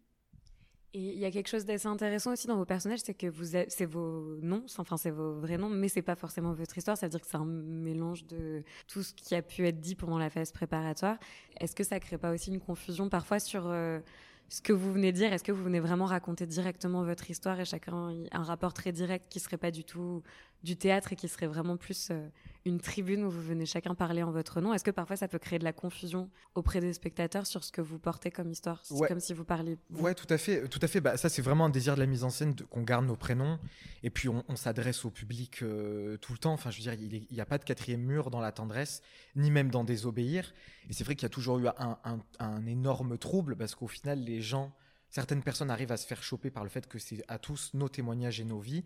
Il 0.99 1.19
y 1.19 1.27
a 1.27 1.31
quelque 1.31 1.49
chose 1.49 1.67
d'assez 1.67 1.89
intéressant 1.89 2.33
aussi 2.33 2.47
dans 2.47 2.57
vos 2.57 2.65
personnages, 2.65 3.01
c'est 3.05 3.13
que 3.13 3.27
vous, 3.27 3.45
c'est 3.69 3.85
vos 3.85 4.39
noms, 4.41 4.65
enfin 4.79 4.97
c'est 4.97 5.11
vos 5.11 5.35
vrais 5.35 5.59
noms, 5.59 5.69
mais 5.69 5.89
c'est 5.89 6.01
pas 6.01 6.17
forcément 6.17 6.55
votre 6.55 6.79
histoire. 6.79 6.97
Ça 6.97 7.05
veut 7.05 7.11
dire 7.11 7.21
que 7.21 7.27
c'est 7.27 7.37
un 7.37 7.45
mélange 7.45 8.25
de 8.25 8.63
tout 8.89 9.03
ce 9.03 9.13
qui 9.13 9.35
a 9.35 9.43
pu 9.43 9.67
être 9.67 9.79
dit 9.79 9.95
pendant 9.95 10.17
la 10.17 10.31
phase 10.31 10.53
préparatoire. 10.53 11.19
Est-ce 11.61 11.77
que 11.77 11.85
ça 11.85 12.01
crée 12.01 12.17
pas 12.17 12.33
aussi 12.33 12.51
une 12.51 12.61
confusion 12.61 13.11
parfois 13.11 13.41
sur 13.41 13.67
euh, 13.67 14.01
ce 14.49 14.63
que 14.63 14.73
vous 14.73 14.91
venez 14.91 15.13
dire? 15.13 15.35
Est-ce 15.35 15.45
que 15.45 15.53
vous 15.53 15.65
venez 15.65 15.81
vraiment 15.81 16.07
raconter 16.07 16.47
directement 16.47 17.05
votre 17.05 17.31
histoire 17.31 17.61
et 17.61 17.67
chacun 17.67 18.15
un 18.33 18.43
rapport 18.43 18.73
très 18.73 18.93
direct 18.93 19.27
qui 19.29 19.39
serait 19.39 19.59
pas 19.59 19.71
du 19.71 19.85
tout 19.85 20.23
du 20.63 20.77
théâtre 20.77 21.13
et 21.13 21.17
qui 21.17 21.29
serait 21.29 21.47
vraiment 21.47 21.77
plus 21.77 22.09
euh, 22.11 22.29
une 22.65 22.81
tribune 22.81 23.25
où 23.25 23.31
vous 23.31 23.43
venez 23.43 23.67
chacun 23.67 23.95
parler 23.95 24.23
en 24.23 24.31
votre 24.31 24.61
nom 24.61 24.73
Est-ce 24.75 24.85
que 24.85 24.91
parfois 24.91 25.17
ça 25.17 25.29
peut 25.29 25.39
créer 25.39 25.59
de 25.59 25.65
la 25.65 25.73
confusion 25.73 26.29
auprès 26.55 26.81
des 26.81 26.93
spectateurs 26.93 27.47
sur 27.47 27.63
ce 27.63 27.71
que 27.71 27.81
vous 27.81 27.99
portez 27.99 28.31
comme 28.31 28.51
histoire? 28.51 28.81
C'est 28.85 29.07
comme 29.07 29.21
si 29.21 29.33
vous 29.33 29.45
parliez. 29.45 29.79
Ouais, 29.91 30.15
tout 30.15 30.27
à 30.29 30.39
fait, 30.39 30.69
tout 30.69 30.81
à 30.83 30.89
fait. 30.89 31.01
Bah, 31.01 31.17
ça, 31.17 31.29
c'est 31.29 31.43
vraiment 31.43 31.67
un 31.67 31.71
désir 31.71 31.95
de 31.95 32.01
la 32.01 32.07
mise 32.07 32.25
en 32.25 32.31
scène 32.31 32.55
qu'on 32.71 32.83
garde 32.83 33.07
nos 33.07 33.17
prénoms 33.17 33.59
et 34.03 34.11
puis 34.11 34.29
on, 34.29 34.57
s'adresse 34.57 35.05
au 35.05 35.11
public 35.11 35.63
euh, 35.63 36.17
tout 36.17 36.33
le 36.33 36.39
temps. 36.39 36.53
Enfin, 36.53 36.71
je 36.71 36.79
veux 36.79 36.83
dire, 36.83 36.95
il 36.95 37.27
n'y 37.31 37.41
a 37.41 37.47
pas 37.47 37.59
de 37.59 37.65
quatrième 37.65 38.01
mur 38.01 38.31
dans 38.31 38.41
la 38.41 38.53
tendresse, 38.53 39.03
ni 39.37 39.51
même 39.51 39.71
dans 39.71 39.85
désobéir. 39.85 40.53
Et 40.89 40.93
c'est 40.93 41.05
vrai 41.05 41.15
qu'il 41.15 41.25
y 41.25 41.27
a 41.27 41.31
toujours 41.31 41.59
eu 41.59 41.69
un, 41.69 41.99
un 42.39 42.67
énorme 42.67 43.19
trouble 43.19 43.57
parce 43.57 43.75
qu'au 43.75 43.89
final, 43.89 44.19
les 44.21 44.41
gens 44.41 44.73
certaines 45.11 45.43
personnes 45.43 45.71
arrivent 45.71 45.93
à 45.93 45.97
se 45.97 46.07
faire 46.07 46.23
choper 46.23 46.51
par 46.51 46.63
le 46.63 46.69
fait 46.69 46.87
que 46.87 46.99
c'est 46.99 47.25
à 47.29 47.39
tous 47.39 47.71
nos 47.73 47.89
témoignages 47.89 48.41
et 48.41 48.45
nos 48.45 48.61
vies, 48.61 48.85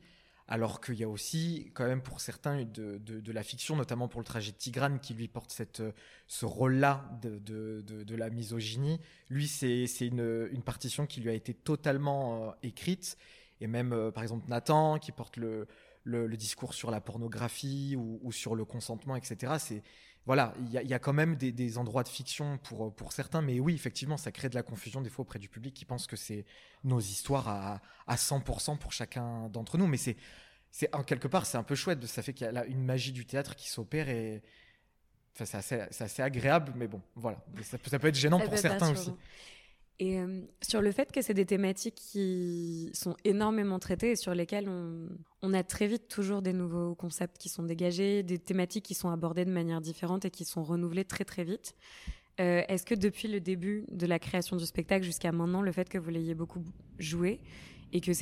Alors 0.53 0.81
qu'il 0.81 0.97
y 0.97 1.05
a 1.05 1.09
aussi, 1.09 1.71
quand 1.75 1.87
même, 1.87 2.03
pour 2.03 2.21
certains, 2.21 2.65
de, 2.65 3.33
la 3.33 3.43
fiction, 3.45 3.77
notamment 3.77 4.09
pour 4.09 4.21
le 4.21 4.25
trajet 4.25 4.51
de 4.51 4.57
Tigrane, 4.57 4.99
qui 4.99 5.15
lui 5.15 5.29
porte 5.29 5.53
cette, 5.53 5.81
ce 6.27 6.45
rôle-là 6.45 7.09
de, 7.23 8.15
la 8.17 8.31
misogynie. 8.31 9.01
Lui, 9.29 9.47
c'est 9.47 9.87
une, 10.01 10.63
partition 10.65 11.07
qui 11.07 11.21
lui 11.21 11.31
a 11.31 11.35
été 11.35 11.55
totalement 11.55 12.53
écrite. 12.65 13.17
Et 13.61 13.69
même, 13.69 14.11
par 14.13 14.25
exemple, 14.25 14.49
Nathan, 14.49 14.99
qui 14.99 15.13
porte 15.13 15.37
le, 15.37 15.69
le, 16.03 16.37
discours 16.37 16.75
sur 16.75 16.91
la 16.91 17.01
pornographie 17.01 17.97
ou, 17.97 18.33
sur 18.33 18.57
le 18.57 18.65
consentement, 18.65 19.15
etc. 19.15 19.55
C'est 19.59 19.83
voilà, 20.27 20.53
il 20.61 20.71
y, 20.71 20.95
a 20.95 20.99
quand 20.99 21.15
même 21.15 21.35
des, 21.37 21.79
endroits 21.79 22.03
de 22.03 22.09
fiction 22.09 22.59
pour, 22.59 22.95
pour 22.95 23.13
certains, 23.13 23.41
mais 23.43 23.59
oui, 23.59 23.75
effectivement, 23.75 24.17
ça 24.17 24.31
crée 24.31 24.49
de 24.49 24.55
la 24.55 24.63
confusion 24.63 25.01
des 25.01 25.11
fois 25.11 25.23
auprès 25.23 25.39
du 25.39 25.49
public 25.49 25.75
qui 25.75 25.85
pense 25.85 26.07
que 26.07 26.15
c'est 26.15 26.45
nos 26.85 27.01
histoires 27.01 27.49
à, 27.49 27.81
à 28.07 28.17
100% 28.17 28.79
pour 28.79 28.93
chacun 28.93 29.49
d'entre 29.49 29.79
nous. 29.79 29.87
Mais 29.87 29.97
c'est, 29.97 30.17
c'est 30.71 30.95
en 30.95 31.03
quelque 31.03 31.27
part, 31.27 31.47
c'est 31.47 31.59
un 31.59 31.63
peu 31.63 31.75
chouette, 31.75 32.05
ça 32.07 32.23
fait 32.23 32.35
qu'il 32.35 32.45
y 32.45 32.49
a 32.49 32.53
là 32.53 32.65
une 32.67 32.85
magie 32.85 33.13
du 33.13 33.27
théâtre 33.27 33.57
qui 33.57 33.69
s'opère 33.69 34.09
et 34.09 34.43
enfin, 35.35 35.47
c'est 35.47 35.57
assez, 35.57 36.03
assez, 36.05 36.23
agréable, 36.23 36.75
mais 36.77 36.87
bon, 36.87 37.01
voilà, 37.17 37.43
ça, 37.63 37.79
ça 37.85 37.99
peut 37.99 38.09
être 38.09 38.15
gênant 38.15 38.41
pour 38.41 38.57
certains 38.59 38.93
aussi. 38.93 39.13
Et 40.01 40.19
euh, 40.19 40.41
sur 40.63 40.81
le 40.81 40.93
fait 40.93 41.13
que 41.13 41.21
c'est 41.21 41.35
des 41.35 41.45
thématiques 41.45 41.95
qui 41.95 42.91
sont 42.95 43.15
énormément 43.25 43.79
traitées 43.79 44.13
et 44.13 44.17
sur 44.17 44.35
lesquelles 44.35 44.67
on, 45.43 45.53
a 45.53 45.63
très 45.63 45.87
vite 45.87 46.09
toujours 46.09 46.41
des 46.41 46.55
nouveaux 46.55 46.95
concepts 46.95 47.37
qui 47.37 47.51
sont 47.51 47.63
dégagés, 47.63 48.23
des 48.23 48.39
thématiques 48.39 48.87
qui 48.87 48.95
sont 48.95 49.11
abordées 49.11 49.45
de 49.45 49.51
manière 49.51 49.83
différente 49.83 50.25
et 50.25 50.31
qui 50.31 50.47
sont 50.47 50.63
renouvelées 50.63 51.05
très 51.05 51.27
très 51.27 51.45
vite. 51.45 51.75
Euh, 52.41 52.63
est-ce 52.69 52.87
que 52.87 52.95
depuis 52.95 53.29
le 53.29 53.41
début 53.41 53.85
de 53.91 54.07
la 54.07 54.19
création 54.19 54.57
du 54.57 54.65
spectacle 54.65 55.05
jusqu'à 55.05 55.33
maintenant, 55.33 55.61
le 55.61 55.71
fait 55.71 55.91
que 55.91 55.99
vous 55.99 56.09
l'ayez 56.09 56.35
beaucoup 56.35 56.65
joué 56.99 57.41
et 57.93 58.01
que 58.01 58.13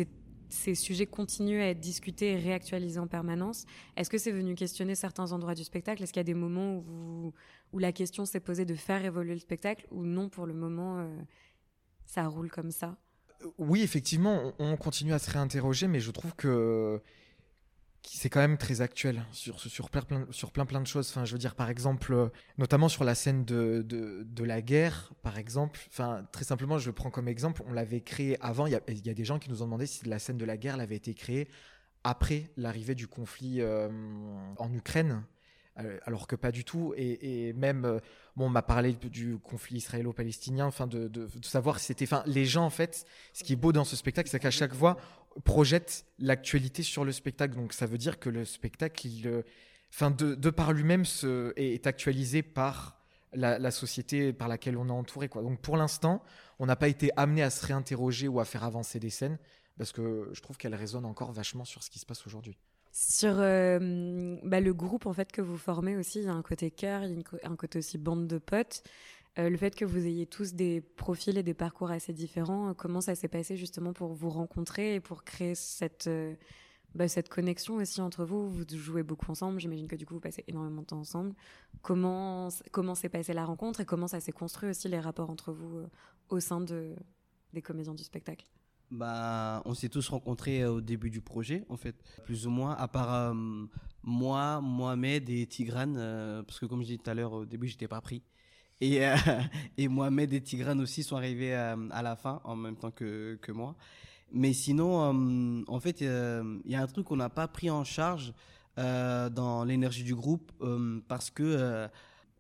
ces 0.49 0.75
sujets 0.75 1.07
continuent 1.07 1.61
à 1.61 1.69
être 1.69 1.79
discutés 1.79 2.33
et 2.33 2.37
réactualisés 2.37 2.99
en 2.99 3.07
permanence. 3.07 3.67
Est-ce 3.97 4.11
que 4.11 4.19
c'est 4.19 4.33
venu 4.33 4.57
questionner 4.57 4.97
certains 4.97 5.31
endroits 5.31 5.55
du 5.55 5.63
spectacle? 5.63 6.03
Est-ce 6.03 6.13
qu'il 6.13 6.21
y 6.21 6.23
a 6.23 6.25
des 6.25 6.35
moments 6.35 6.79
où, 6.79 7.33
où 7.73 7.79
la 7.79 7.93
question 7.93 8.25
s'est 8.25 8.41
posée 8.41 8.65
de 8.65 8.75
faire 8.75 9.05
évoluer 9.05 9.35
le 9.35 9.41
spectacle 9.41 9.87
ou 9.93 10.05
non 10.05 10.29
pour 10.29 10.47
le 10.47 10.55
moment 10.55 10.99
euh, 10.99 11.07
ça 12.09 12.27
roule 12.27 12.51
comme 12.51 12.71
ça? 12.71 12.97
Oui, 13.59 13.83
effectivement, 13.83 14.53
on, 14.59 14.77
continue 14.77 15.13
à 15.13 15.19
se 15.19 15.31
réinterroger, 15.31 15.87
mais 15.87 16.01
je 16.01 16.11
trouve 16.11 16.35
que 16.35 17.01
c'est 18.03 18.31
quand 18.31 18.41
même 18.41 18.57
très 18.57 18.81
actuel 18.81 19.25
sur, 19.31 19.61
sur, 19.61 19.91
plein, 19.91 20.27
sur 20.31 20.51
plein 20.51 20.67
plein 20.67 20.81
de 20.81 20.87
choses. 20.87 21.11
Enfin, 21.11 21.25
je 21.25 21.33
veux 21.33 21.39
dire, 21.39 21.55
par 21.55 21.69
exemple, 21.69 22.31
notamment 22.57 22.89
sur 22.89 23.05
la 23.05 23.15
scène 23.15 23.45
de, 23.45 23.85
de, 23.87 24.45
la 24.45 24.63
guerre, 24.63 25.13
par 25.23 25.39
exemple. 25.39 25.79
Enfin, 25.91 26.27
très 26.33 26.45
simplement, 26.45 26.79
je 26.79 26.87
le 26.87 26.95
prends 26.95 27.11
comme 27.11 27.29
exemple. 27.29 27.63
On 27.67 27.73
l'avait 27.73 28.01
créé 28.01 28.43
avant. 28.43 28.67
Il 28.67 28.73
y, 28.73 28.77
a, 28.77 28.81
il 28.89 29.07
y, 29.07 29.11
a, 29.11 29.15
des 29.15 29.25
gens 29.25 29.39
qui 29.39 29.51
nous 29.51 29.63
ont 29.63 29.67
demandé 29.67 29.87
si 29.87 30.05
la 30.07 30.19
scène 30.19 30.39
de 30.39 30.45
la 30.45 30.57
guerre 30.57 30.79
l'avait 30.79 30.97
été 30.97 31.15
créée 31.15 31.49
après 32.05 32.51
l'arrivée 32.57 32.95
du 32.95 33.07
conflit 33.07 33.61
euh, 33.61 33.89
en 34.57 34.73
Ukraine. 34.73 35.23
Euh, 35.81 35.99
alors 36.05 36.27
que 36.27 36.37
pas 36.37 36.51
du 36.51 36.65
tout. 36.65 36.93
Et, 36.97 37.53
même, 37.53 37.85
euh, 37.85 37.99
bon, 38.37 38.47
on 38.47 38.49
m'a 38.49 38.63
parlé 38.63 38.93
du 38.93 39.39
conflit 39.39 39.77
israélo-palestinien, 39.77 40.67
enfin, 40.67 40.87
de, 40.87 41.29
savoir 41.43 41.79
si 41.79 41.87
c'était. 41.87 42.05
Enfin, 42.05 42.23
les 42.27 42.45
gens, 42.45 42.65
en 42.65 42.71
fait, 42.71 43.07
ce 43.33 43.45
qui 43.45 43.53
est 43.53 43.57
beau 43.57 43.73
dans 43.73 43.85
ce 43.85 43.97
spectacle, 43.97 44.29
c'est 44.29 44.41
qu'à 44.41 44.51
chaque 44.51 44.75
fois, 44.75 44.97
projette 45.45 46.05
l'actualité 46.19 46.83
sur 46.83 47.05
le 47.05 47.13
spectacle. 47.13 47.55
Donc, 47.55 47.73
ça 47.73 47.87
veut 47.87 47.99
dire 47.99 48.19
que 48.19 48.29
le 48.29 48.45
spectacle, 48.45 49.09
euh, 49.27 49.43
enfin, 49.93 50.11
de, 50.11 50.51
par 50.51 50.73
lui-même, 50.73 51.05
est, 51.57 51.87
actualisé 51.87 52.43
par 52.43 53.01
la, 53.33 53.71
société 53.71 54.33
par 54.33 54.49
laquelle 54.49 54.77
on 54.77 54.89
est 54.89 54.93
entouré. 54.93 55.29
Quoi. 55.29 55.43
Donc, 55.43 55.61
pour 55.61 55.77
l'instant, 55.77 56.23
on 56.59 56.67
n'a 56.67 56.77
pas 56.77 56.89
été 56.89 57.11
amené 57.17 57.43
à 57.43 57.51
se 57.51 57.65
réinterroger 57.65 58.27
ou 58.27 58.41
à 58.41 58.45
faire 58.45 58.65
avancer 58.65 58.99
des 58.99 59.11
scènes 59.11 59.39
parce 59.77 59.93
que 59.93 60.29
je 60.33 60.41
trouve 60.41 60.57
qu'elle 60.57 60.75
résonne 60.75 61.05
encore 61.05 61.31
vachement 61.31 61.65
sur 61.65 61.85
ce 61.85 61.91
qui 61.91 62.01
se 62.01 62.07
passe 62.07 62.27
aujourd'hui. 62.27 62.59
Sur 62.91 63.35
euh, 63.39 64.37
bah, 64.43 64.61
le 64.61 64.75
groupe 64.75 65.07
en 65.07 65.13
fait 65.13 65.31
que 65.31 65.41
vous 65.43 65.57
formez 65.57 65.97
aussi, 65.97 66.21
il 66.21 66.25
y 66.25 66.29
a 66.29 66.33
un 66.33 66.43
côté 66.43 66.71
cœur, 66.71 67.05
il 67.05 67.19
y 67.19 67.23
a 67.45 67.51
un 67.51 67.57
côté 67.57 67.79
aussi 67.79 67.99
bande 67.99 68.27
de 68.27 68.39
potes. 68.39 68.83
Euh, 69.39 69.51
le 69.51 69.57
fait 69.57 69.75
que 69.77 69.85
vous 69.85 70.05
ayez 70.07 70.27
tous 70.27 70.55
des 70.55 70.81
profils 70.81 71.37
et 71.39 71.43
des 71.43 71.55
parcours 71.55 71.91
assez 71.91 72.13
différents, 72.13 72.71
euh, 72.71 72.75
comment 72.75 73.01
ça 73.01 73.15
s'est 73.15 73.29
passé 73.29 73.57
justement 73.57 73.93
pour 73.93 74.15
vous 74.15 74.31
rencontrer 74.31 74.95
et 74.97 75.01
pour 75.01 75.23
créer 75.23 75.55
cette, 75.55 76.11
bah, 76.95 77.09
cette 77.09 77.29
connexion 77.29 77.77
aussi 77.77 78.01
entre 78.01 78.25
vous? 78.25 78.49
Vous 78.49 78.65
jouez 78.69 79.03
beaucoup 79.03 79.31
ensemble, 79.31 79.61
j'imagine 79.61 79.87
que 79.87 79.97
du 79.97 80.07
coup 80.07 80.15
vous 80.15 80.21
passez 80.21 80.43
énormément 80.49 80.83
de 80.83 80.87
temps 80.87 81.01
ensemble. 81.01 81.35
Comment 81.83 82.49
comment 82.73 82.95
s'est 82.95 83.11
passée 83.11 83.35
la 83.35 83.45
rencontre 83.45 83.81
et 83.81 83.85
comment 83.85 84.09
ça 84.09 84.21
s'est 84.21 84.33
construit 84.33 84.71
aussi 84.71 84.89
les 84.89 85.01
rapports 85.01 85.31
entre 85.31 85.53
vous 85.53 85.83
au 86.31 86.41
sein 86.41 86.61
de, 86.61 86.97
des 87.53 87.63
comédiens 87.63 87.95
du 87.95 88.03
spectacle? 88.03 88.47
Bah, 88.91 89.63
on 89.67 89.75
s'est 89.75 89.89
tous 89.89 90.09
rencontrés 90.09 90.63
euh, 90.63 90.73
au 90.73 90.81
début 90.81 91.11
du 91.11 91.21
projet, 91.21 91.65
en 91.69 91.77
fait, 91.77 91.95
plus 92.25 92.47
ou 92.47 92.51
moins, 92.51 92.75
à 92.75 92.89
part 92.89 93.13
euh, 93.13 93.35
moi, 94.03 94.61
Mohamed 94.63 95.29
et 95.29 95.47
Tigrane, 95.47 95.97
euh, 95.99 96.43
parce 96.43 96.59
que 96.59 96.67
comme 96.67 96.81
je 96.81 96.87
disais 96.87 96.99
tout 96.99 97.11
à 97.11 97.15
l'heure, 97.15 97.33
au 97.33 97.45
début, 97.45 97.69
j'étais 97.69 97.89
pas 97.89 98.01
pris. 98.01 98.23
Et, 98.81 99.01
et 99.77 99.89
Mohamed 99.89 100.33
et 100.33 100.41
Tigrane 100.41 100.81
aussi 100.81 101.03
sont 101.03 101.17
arrivés 101.17 101.53
à 101.55 102.03
la 102.03 102.17
fin, 102.17 102.41
en 102.45 102.57
même 102.57 102.77
temps 102.77 102.93
que, 102.93 103.37
que 103.43 103.53
moi. 103.53 103.75
Mais 104.31 104.53
sinon, 104.53 105.65
en 105.67 105.81
fait, 105.81 106.01
il 106.01 106.07
y 106.65 106.75
a 106.75 106.83
un 106.83 106.87
truc 106.87 107.07
qu'on 107.07 107.17
n'a 107.17 107.31
pas 107.31 107.49
pris 107.49 107.71
en 107.71 107.83
charge 107.83 108.33
dans 108.77 109.65
l'énergie 109.67 110.05
du 110.05 110.15
groupe, 110.15 110.53
parce 111.09 111.29
que 111.31 111.89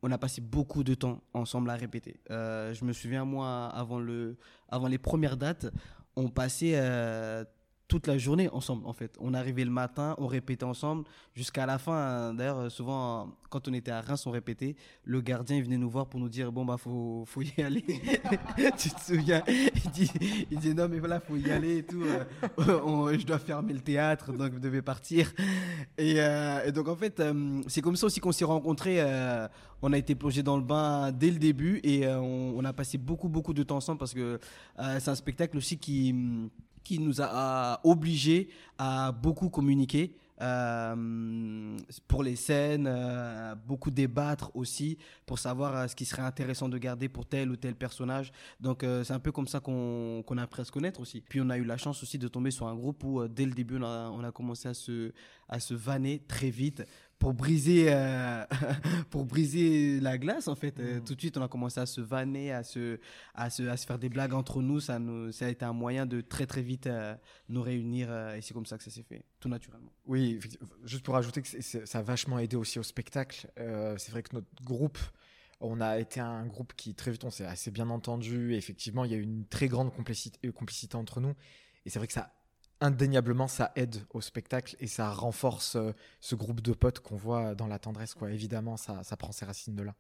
on 0.01 0.13
a 0.13 0.19
passé 0.19 0.41
beaucoup 0.41 0.85
de 0.85 0.95
temps 0.95 1.21
ensemble 1.35 1.71
à 1.71 1.75
répéter. 1.75 2.21
je 2.31 2.85
me 2.85 2.93
souviens, 2.93 3.25
moi, 3.25 3.67
avant, 3.75 3.99
le, 3.99 4.37
avant 4.69 4.87
les 4.87 4.99
premières 4.99 5.37
dates, 5.37 5.67
on 6.19 6.29
passait 6.29 6.73
euh, 6.75 7.45
toute 7.89 8.07
la 8.07 8.19
journée 8.19 8.51
ensemble 8.51 8.87
en 8.87 8.93
fait. 8.93 9.17
On 9.19 9.33
arrivait 9.33 9.65
le 9.65 9.71
matin, 9.71 10.15
on 10.19 10.27
répétait 10.27 10.65
ensemble 10.65 11.05
jusqu'à 11.35 11.65
la 11.65 11.79
fin. 11.79 12.35
D'ailleurs, 12.35 12.71
souvent 12.71 13.35
quand 13.49 13.67
on 13.67 13.73
était 13.73 13.91
à 13.91 14.03
Reims, 14.03 14.27
on 14.27 14.31
répétait. 14.31 14.77
Le 15.05 15.23
gardien 15.23 15.61
venait 15.63 15.79
nous 15.79 15.89
voir 15.89 16.07
pour 16.07 16.21
nous 16.21 16.29
dire 16.29 16.53
bon 16.53 16.67
bah 16.67 16.77
faut 16.77 17.25
faut 17.27 17.41
y 17.41 17.63
aller. 17.63 17.85
tu 18.77 18.91
te 18.91 19.01
souviens? 19.01 19.43
Il 19.49 19.91
dit 19.91 20.13
il 20.51 20.75
non 20.75 20.87
mais 20.89 20.99
voilà 20.99 21.19
faut 21.19 21.37
y 21.37 21.51
aller 21.51 21.79
et 21.79 21.83
tout. 21.83 22.03
Euh, 22.03 22.25
je 23.19 23.25
dois 23.25 23.39
fermer 23.39 23.73
le 23.73 23.81
théâtre 23.81 24.33
donc 24.33 24.53
vous 24.53 24.61
devez 24.61 24.83
partir. 24.83 25.33
Et, 25.97 26.17
euh, 26.19 26.71
donc 26.71 26.89
en 26.89 26.97
fait 26.97 27.23
c'est 27.69 27.81
comme 27.81 27.97
ça 27.97 28.07
aussi 28.07 28.21
qu'on 28.21 28.33
s'est 28.33 28.45
rencontrés. 28.45 29.03
on 29.81 29.93
a 29.95 29.99
été 29.99 30.15
plongé 30.15 30.43
dans 30.43 30.59
le 30.59 30.63
bain 30.63 31.11
dès 31.11 31.31
le 31.31 31.39
début 31.39 31.81
et 31.83 32.07
on, 32.07 32.59
on, 32.59 32.65
a 32.65 32.73
passé 32.75 32.99
beaucoup 32.99 33.29
beaucoup 33.29 33.55
de 33.55 33.63
temps 33.63 33.77
ensemble 33.77 33.99
parce 33.99 34.13
que 34.13 34.39
c'est 34.77 35.09
un 35.09 35.15
spectacle 35.15 35.57
aussi 35.57 35.79
qui 35.79 36.15
qui 36.89 36.99
nous 36.99 37.21
a 37.21 37.81
obligés 37.85 38.49
à 38.79 39.13
beaucoup 39.13 39.51
communiquer. 39.51 40.17
Euh, 40.41 41.77
pour 42.07 42.23
les 42.23 42.37
scènes, 42.37 42.87
euh, 42.89 43.57
beaucoup 43.57 43.91
débattre 43.91 44.53
aussi 44.55 44.97
pour 45.27 45.41
savoir 45.41 45.75
euh, 45.75 45.89
ce 45.89 45.97
qui 45.97 46.05
serait 46.05 46.23
intéressant 46.23 46.69
de 46.69 46.79
garder 46.79 47.09
pour 47.09 47.27
tel 47.27 47.51
ou 47.51 47.57
tel 47.57 47.75
personnage. 47.75 48.31
Donc 48.61 48.87
c'est 49.03 49.13
un 49.13 49.19
peu 49.19 49.33
comme 49.33 49.49
ça 49.49 49.59
qu'on 49.59 50.23
a 50.39 50.43
appris 50.43 50.63
à 50.63 50.65
se 50.65 50.71
connaître 50.73 51.01
aussi. 51.01 51.21
Puis 51.21 51.41
on 51.43 51.51
a 51.51 51.59
eu 51.59 51.65
la 51.65 51.77
chance 51.77 52.03
aussi 52.03 52.19
de 52.19 52.29
tomber 52.29 52.53
sur 52.53 52.69
un 52.69 52.75
groupe 52.75 53.03
où 53.05 53.27
dès 53.27 53.45
le 53.45 53.53
début 53.53 53.79
on 53.83 54.25
a, 54.25 54.33
commencé 54.33 54.69
à 54.69 54.75
se, 54.75 55.13
à 55.49 55.59
se 55.59 55.75
vanner 55.75 56.23
très 56.29 56.51
vite 56.51 56.85
pour 57.19 57.35
briser 57.35 57.87
euh, 57.89 58.45
pour 59.11 59.25
briser 59.25 60.01
la 60.01 60.19
glace 60.19 60.49
en 60.49 60.55
fait. 60.55 60.79
Euh, 60.79 60.99
mm. 61.01 61.05
tout 61.05 61.15
de 61.15 61.21
suite 61.21 61.37
on 61.37 61.43
a 61.43 61.49
commencé 61.49 61.81
à 61.81 61.87
se 61.87 62.01
vanner 62.01 62.53
à 62.53 62.63
se 62.63 62.99
à 63.35 63.51
se 63.51 63.65
à 63.65 63.77
se 63.77 63.87
faire 63.87 63.99
des 63.99 64.09
blagues 64.09 64.35
entre 64.35 64.63
nous. 64.63 64.81
Ça 64.81 64.99
nous 64.99 65.33
ça 65.33 65.47
a 65.47 65.49
été 65.49 65.65
un 65.65 65.73
moyen 65.73 66.07
de 66.07 66.21
très 66.21 66.47
très 66.47 66.63
vite 66.63 66.87
euh, 66.87 67.15
nous 67.49 67.63
réunir 67.63 68.09
et 68.35 68.41
c'est 68.41 68.55
comme 68.55 68.67
ça 68.67 68.79
que 68.79 68.85
ça 68.85 68.91
s'est 68.91 69.03
fait 69.03 69.25
tout 69.41 69.49
naturellement. 69.49 69.93
Oui 70.07 70.39
juste 70.85 71.05
pour 71.05 71.17
ajouter 71.17 71.43
que 71.43 71.61
ça 71.61 71.99
a 71.99 72.03
vachement 72.03 72.39
aidé 72.39 72.57
aussi 72.57 72.79
au 72.79 72.83
spectacle. 72.85 73.51
C'est 73.57 74.11
vrai 74.11 74.23
que 74.23 74.35
notre 74.35 74.49
groupe 74.65 74.99
on 75.61 75.81
a 75.81 75.99
été 75.99 76.21
un 76.21 76.47
groupe 76.47 76.73
qui 76.77 76.95
très 76.95 77.11
vite 77.11 77.25
on 77.25 77.31
s'est 77.31 77.45
assez 77.45 77.71
bien 77.71 77.91
entendu. 77.91 78.55
Effectivement 78.55 79.05
il 79.05 79.11
y 79.11 79.15
a 79.15 79.19
eu 79.19 79.23
une 79.23 79.45
très 79.47 79.67
grande 79.69 79.93
complicité, 79.93 80.51
complicité 80.53 80.97
entre 80.97 81.21
nous. 81.21 81.35
Et 81.85 81.91
c'est 81.91 81.99
vrai 81.99 82.07
que 82.07 82.13
ça 82.13 82.38
indéniablement, 82.81 83.49
ça 83.49 83.73
aide 83.77 83.97
au 84.11 84.21
spectacle 84.21 84.77
et 84.81 84.87
ça 84.87 85.11
renforce 85.11 85.77
euh, 85.77 85.93
ce 86.21 86.35
groupe 86.35 86.61
de 86.61 86.73
potes 86.73 87.01
qu'on 87.01 87.17
voit 87.17 87.55
dans 87.55 87.67
la 87.67 87.79
tendresse. 87.79 88.15
Quoi. 88.15 88.31
Évidemment, 88.31 88.77
ça, 88.77 89.03
ça 89.03 89.17
prend 89.17 89.33
ses 89.33 89.45
racines 89.45 89.75
de 89.75 89.83
là. 89.83 89.95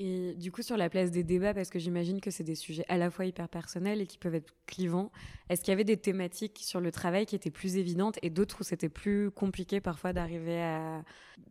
Et 0.00 0.34
du 0.34 0.52
coup, 0.52 0.62
sur 0.62 0.76
la 0.76 0.88
place 0.88 1.10
des 1.10 1.24
débats, 1.24 1.52
parce 1.52 1.70
que 1.70 1.80
j'imagine 1.80 2.20
que 2.20 2.30
c'est 2.30 2.44
des 2.44 2.54
sujets 2.54 2.84
à 2.88 2.96
la 2.96 3.10
fois 3.10 3.26
hyper 3.26 3.48
personnels 3.48 4.00
et 4.00 4.06
qui 4.06 4.16
peuvent 4.16 4.36
être 4.36 4.54
clivants, 4.66 5.10
est-ce 5.48 5.62
qu'il 5.62 5.72
y 5.72 5.74
avait 5.74 5.82
des 5.82 5.96
thématiques 5.96 6.60
sur 6.62 6.80
le 6.80 6.92
travail 6.92 7.26
qui 7.26 7.34
étaient 7.34 7.50
plus 7.50 7.76
évidentes 7.76 8.16
et 8.22 8.30
d'autres 8.30 8.60
où 8.60 8.62
c'était 8.64 8.88
plus 8.88 9.32
compliqué 9.32 9.80
parfois 9.80 10.12
d'arriver 10.12 10.62
à, 10.62 11.02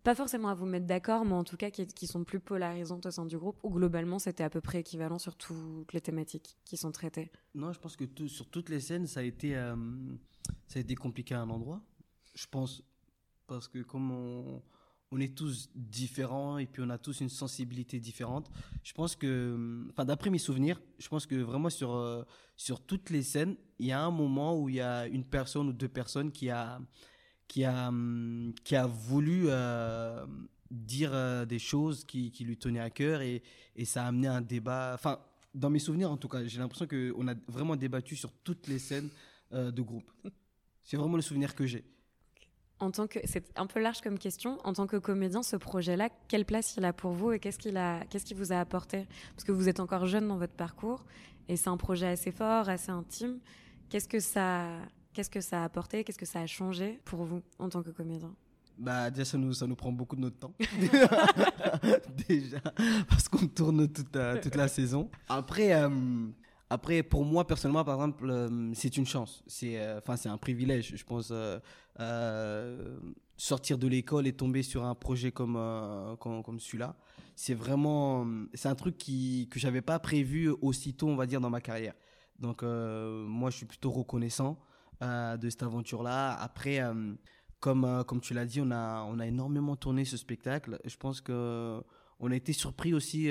pas 0.03 0.15
forcément 0.15 0.47
à 0.47 0.53
vous 0.53 0.65
mettre 0.65 0.85
d'accord, 0.85 1.25
mais 1.25 1.33
en 1.33 1.43
tout 1.43 1.57
cas 1.57 1.71
qui, 1.71 2.07
sont 2.07 2.23
plus 2.23 2.39
polarisantes 2.39 3.05
au 3.05 3.11
sein 3.11 3.25
du 3.25 3.37
groupe, 3.37 3.57
ou 3.63 3.69
globalement 3.69 4.17
c'était 4.17 4.45
à 4.45 4.49
peu 4.49 4.61
près 4.61 4.79
équivalent 4.79 5.19
sur 5.19 5.35
toutes 5.35 5.91
les 5.91 5.99
thématiques 5.99 6.55
qui 6.63 6.77
sont 6.77 6.93
traitées? 6.93 7.29
Non, 7.53 7.73
je 7.73 7.79
pense 7.79 7.97
que 7.97 8.05
sur 8.27 8.45
toutes 8.49 8.69
les 8.69 8.79
scènes, 8.79 9.07
ça 9.07 9.19
a 9.19 9.23
été, 9.23 9.57
euh, 9.57 9.75
ça 10.67 10.79
a 10.79 10.81
été 10.81 10.95
compliqué 10.95 11.33
à 11.35 11.41
un 11.41 11.49
endroit. 11.49 11.81
Je 12.35 12.45
pense, 12.49 12.83
parce 13.47 13.67
que 13.67 13.79
comme 13.79 14.61
on 15.11 15.19
est 15.19 15.35
tous 15.35 15.69
différents 15.73 16.57
et 16.57 16.65
puis 16.65 16.81
on 16.85 16.89
a 16.89 16.97
tous 16.97 17.21
une 17.21 17.29
sensibilité 17.29 17.99
différente. 17.99 18.49
Je 18.83 18.93
pense 18.93 19.15
que, 19.15 19.87
enfin, 19.89 20.05
d'après 20.05 20.29
mes 20.29 20.37
souvenirs, 20.37 20.81
je 20.99 21.07
pense 21.07 21.25
que 21.25 21.35
vraiment 21.35 21.69
sur, 21.69 21.95
euh, 21.95 22.23
sur 22.55 22.81
toutes 22.81 23.09
les 23.09 23.23
scènes, 23.23 23.55
il 23.79 23.87
y 23.87 23.91
a 23.91 24.01
un 24.01 24.11
moment 24.11 24.59
où 24.59 24.69
il 24.69 24.75
y 24.75 24.81
a 24.81 25.07
une 25.07 25.23
personne 25.23 25.69
ou 25.69 25.73
deux 25.73 25.87
personnes 25.87 26.31
qui 26.31 26.49
a, 26.49 26.81
qui 27.47 27.63
a, 27.63 27.87
hum, 27.87 28.53
qui 28.63 28.75
a 28.75 28.85
voulu 28.85 29.47
dire 30.69 31.47
des 31.47 31.59
choses 31.59 32.03
qui, 32.03 32.31
qui, 32.31 32.43
lui 32.43 32.57
tenaient 32.57 32.81
à 32.81 32.89
cœur 32.89 33.21
et, 33.21 33.41
et, 33.75 33.85
ça 33.85 34.03
a 34.03 34.07
amené 34.07 34.27
un 34.27 34.41
débat. 34.41 34.91
Enfin, 34.93 35.19
dans 35.55 35.69
mes 35.69 35.79
souvenirs 35.79 36.11
en 36.11 36.17
tout 36.17 36.27
cas, 36.27 36.43
j'ai 36.43 36.59
l'impression 36.59 36.87
qu'on 36.87 37.27
a 37.29 37.35
vraiment 37.47 37.77
débattu 37.77 38.17
sur 38.17 38.33
toutes 38.43 38.67
les 38.67 38.79
scènes 38.79 39.09
de 39.51 39.81
groupe. 39.81 40.11
C'est 40.83 40.97
vraiment 40.97 41.15
le 41.15 41.21
souvenir 41.21 41.55
que 41.55 41.65
j'ai. 41.65 41.83
En 42.79 42.91
tant 42.91 43.07
que, 43.07 43.19
c'est 43.23 43.57
un 43.57 43.65
peu 43.65 43.79
large 43.79 44.01
comme 44.01 44.19
question. 44.19 44.59
En 44.63 44.73
tant 44.73 44.85
que 44.85 44.97
comédien, 44.97 45.41
ce 45.41 45.55
projet-là, 45.55 46.09
quelle 46.27 46.45
place 46.45 46.75
il 46.77 46.85
a 46.85 46.93
pour 46.93 47.11
vous 47.11 47.31
et 47.31 47.39
qu'est-ce 47.39 47.57
qu'il 47.57 47.75
a, 47.75 48.05
qu'est-ce 48.05 48.25
qu'il 48.25 48.37
vous 48.37 48.53
a 48.53 48.59
apporté? 48.59 49.07
Parce 49.35 49.43
que 49.43 49.51
vous 49.51 49.67
êtes 49.67 49.79
encore 49.79 50.05
jeune 50.05 50.27
dans 50.27 50.37
votre 50.37 50.53
parcours 50.53 51.03
et 51.47 51.55
c'est 51.55 51.69
un 51.69 51.77
projet 51.77 52.07
assez 52.07 52.31
fort, 52.31 52.69
assez 52.69 52.91
intime. 52.91 53.39
Qu'est-ce 53.89 54.07
que 54.07 54.19
ça, 54.19 54.67
qu'est-ce 55.13 55.29
que 55.29 55.41
ça 55.41 55.61
a 55.61 55.65
apporté? 55.65 56.03
Qu'est-ce 56.03 56.19
que 56.19 56.25
ça 56.25 56.39
a 56.39 56.45
changé 56.45 56.99
pour 57.05 57.23
vous 57.23 57.41
en 57.57 57.69
tant 57.69 57.81
que 57.81 57.89
comédien? 57.89 58.33
Bah 58.77 59.09
déjà 59.09 59.25
ça 59.25 59.39
nous 59.39 59.53
ça 59.53 59.65
nous 59.65 59.75
prend 59.75 59.91
beaucoup 59.91 60.15
de 60.15 60.21
notre 60.21 60.37
temps 60.37 60.53
déjà 62.29 62.59
parce 63.09 63.27
qu'on 63.27 63.47
tourne 63.47 63.87
toute 63.87 64.15
euh, 64.15 64.39
toute 64.39 64.53
la 64.53 64.67
saison 64.67 65.09
après 65.29 65.73
euh, 65.73 65.89
après, 66.69 67.01
pour 67.01 67.23
moi, 67.23 67.47
personnellement, 67.47 67.85
par 67.85 67.95
exemple, 67.95 68.29
euh, 68.29 68.71
c'est 68.73 68.97
une 68.97 69.05
chance. 69.05 69.41
C'est 69.47 69.79
euh, 69.79 70.01
c'est 70.17 70.29
un 70.29 70.37
privilège, 70.37 70.93
je 70.95 71.03
pense. 71.03 71.31
Euh, 71.31 72.99
sortir 73.37 73.77
de 73.77 73.87
l'école 73.87 74.27
et 74.27 74.33
tomber 74.33 74.63
sur 74.63 74.83
un 74.83 74.95
projet 74.95 75.31
comme, 75.31 75.57
comme, 76.19 76.43
comme 76.43 76.59
celui-là, 76.59 76.95
c'est 77.35 77.53
vraiment. 77.53 78.27
C'est 78.53 78.67
un 78.67 78.75
truc 78.75 78.97
qui, 78.97 79.47
que 79.49 79.59
j'avais 79.59 79.81
pas 79.81 79.99
prévu 79.99 80.49
aussitôt, 80.61 81.07
on 81.07 81.15
va 81.15 81.25
dire, 81.25 81.39
dans 81.39 81.49
ma 81.49 81.61
carrière. 81.61 81.93
Donc, 82.39 82.63
moi, 82.63 83.49
je 83.49 83.57
suis 83.57 83.65
plutôt 83.65 83.91
reconnaissant 83.91 84.59
de 85.01 85.49
cette 85.49 85.63
aventure-là. 85.63 86.33
Après, 86.33 86.81
comme, 87.59 88.03
comme 88.07 88.21
tu 88.21 88.33
l'as 88.33 88.45
dit, 88.45 88.59
on 88.61 88.71
a, 88.71 89.03
on 89.03 89.19
a 89.19 89.25
énormément 89.25 89.75
tourné 89.75 90.03
ce 90.03 90.17
spectacle. 90.17 90.79
Je 90.83 90.97
pense 90.97 91.21
que 91.21 91.81
on 92.19 92.31
a 92.31 92.35
été 92.35 92.53
surpris 92.53 92.93
aussi 92.93 93.29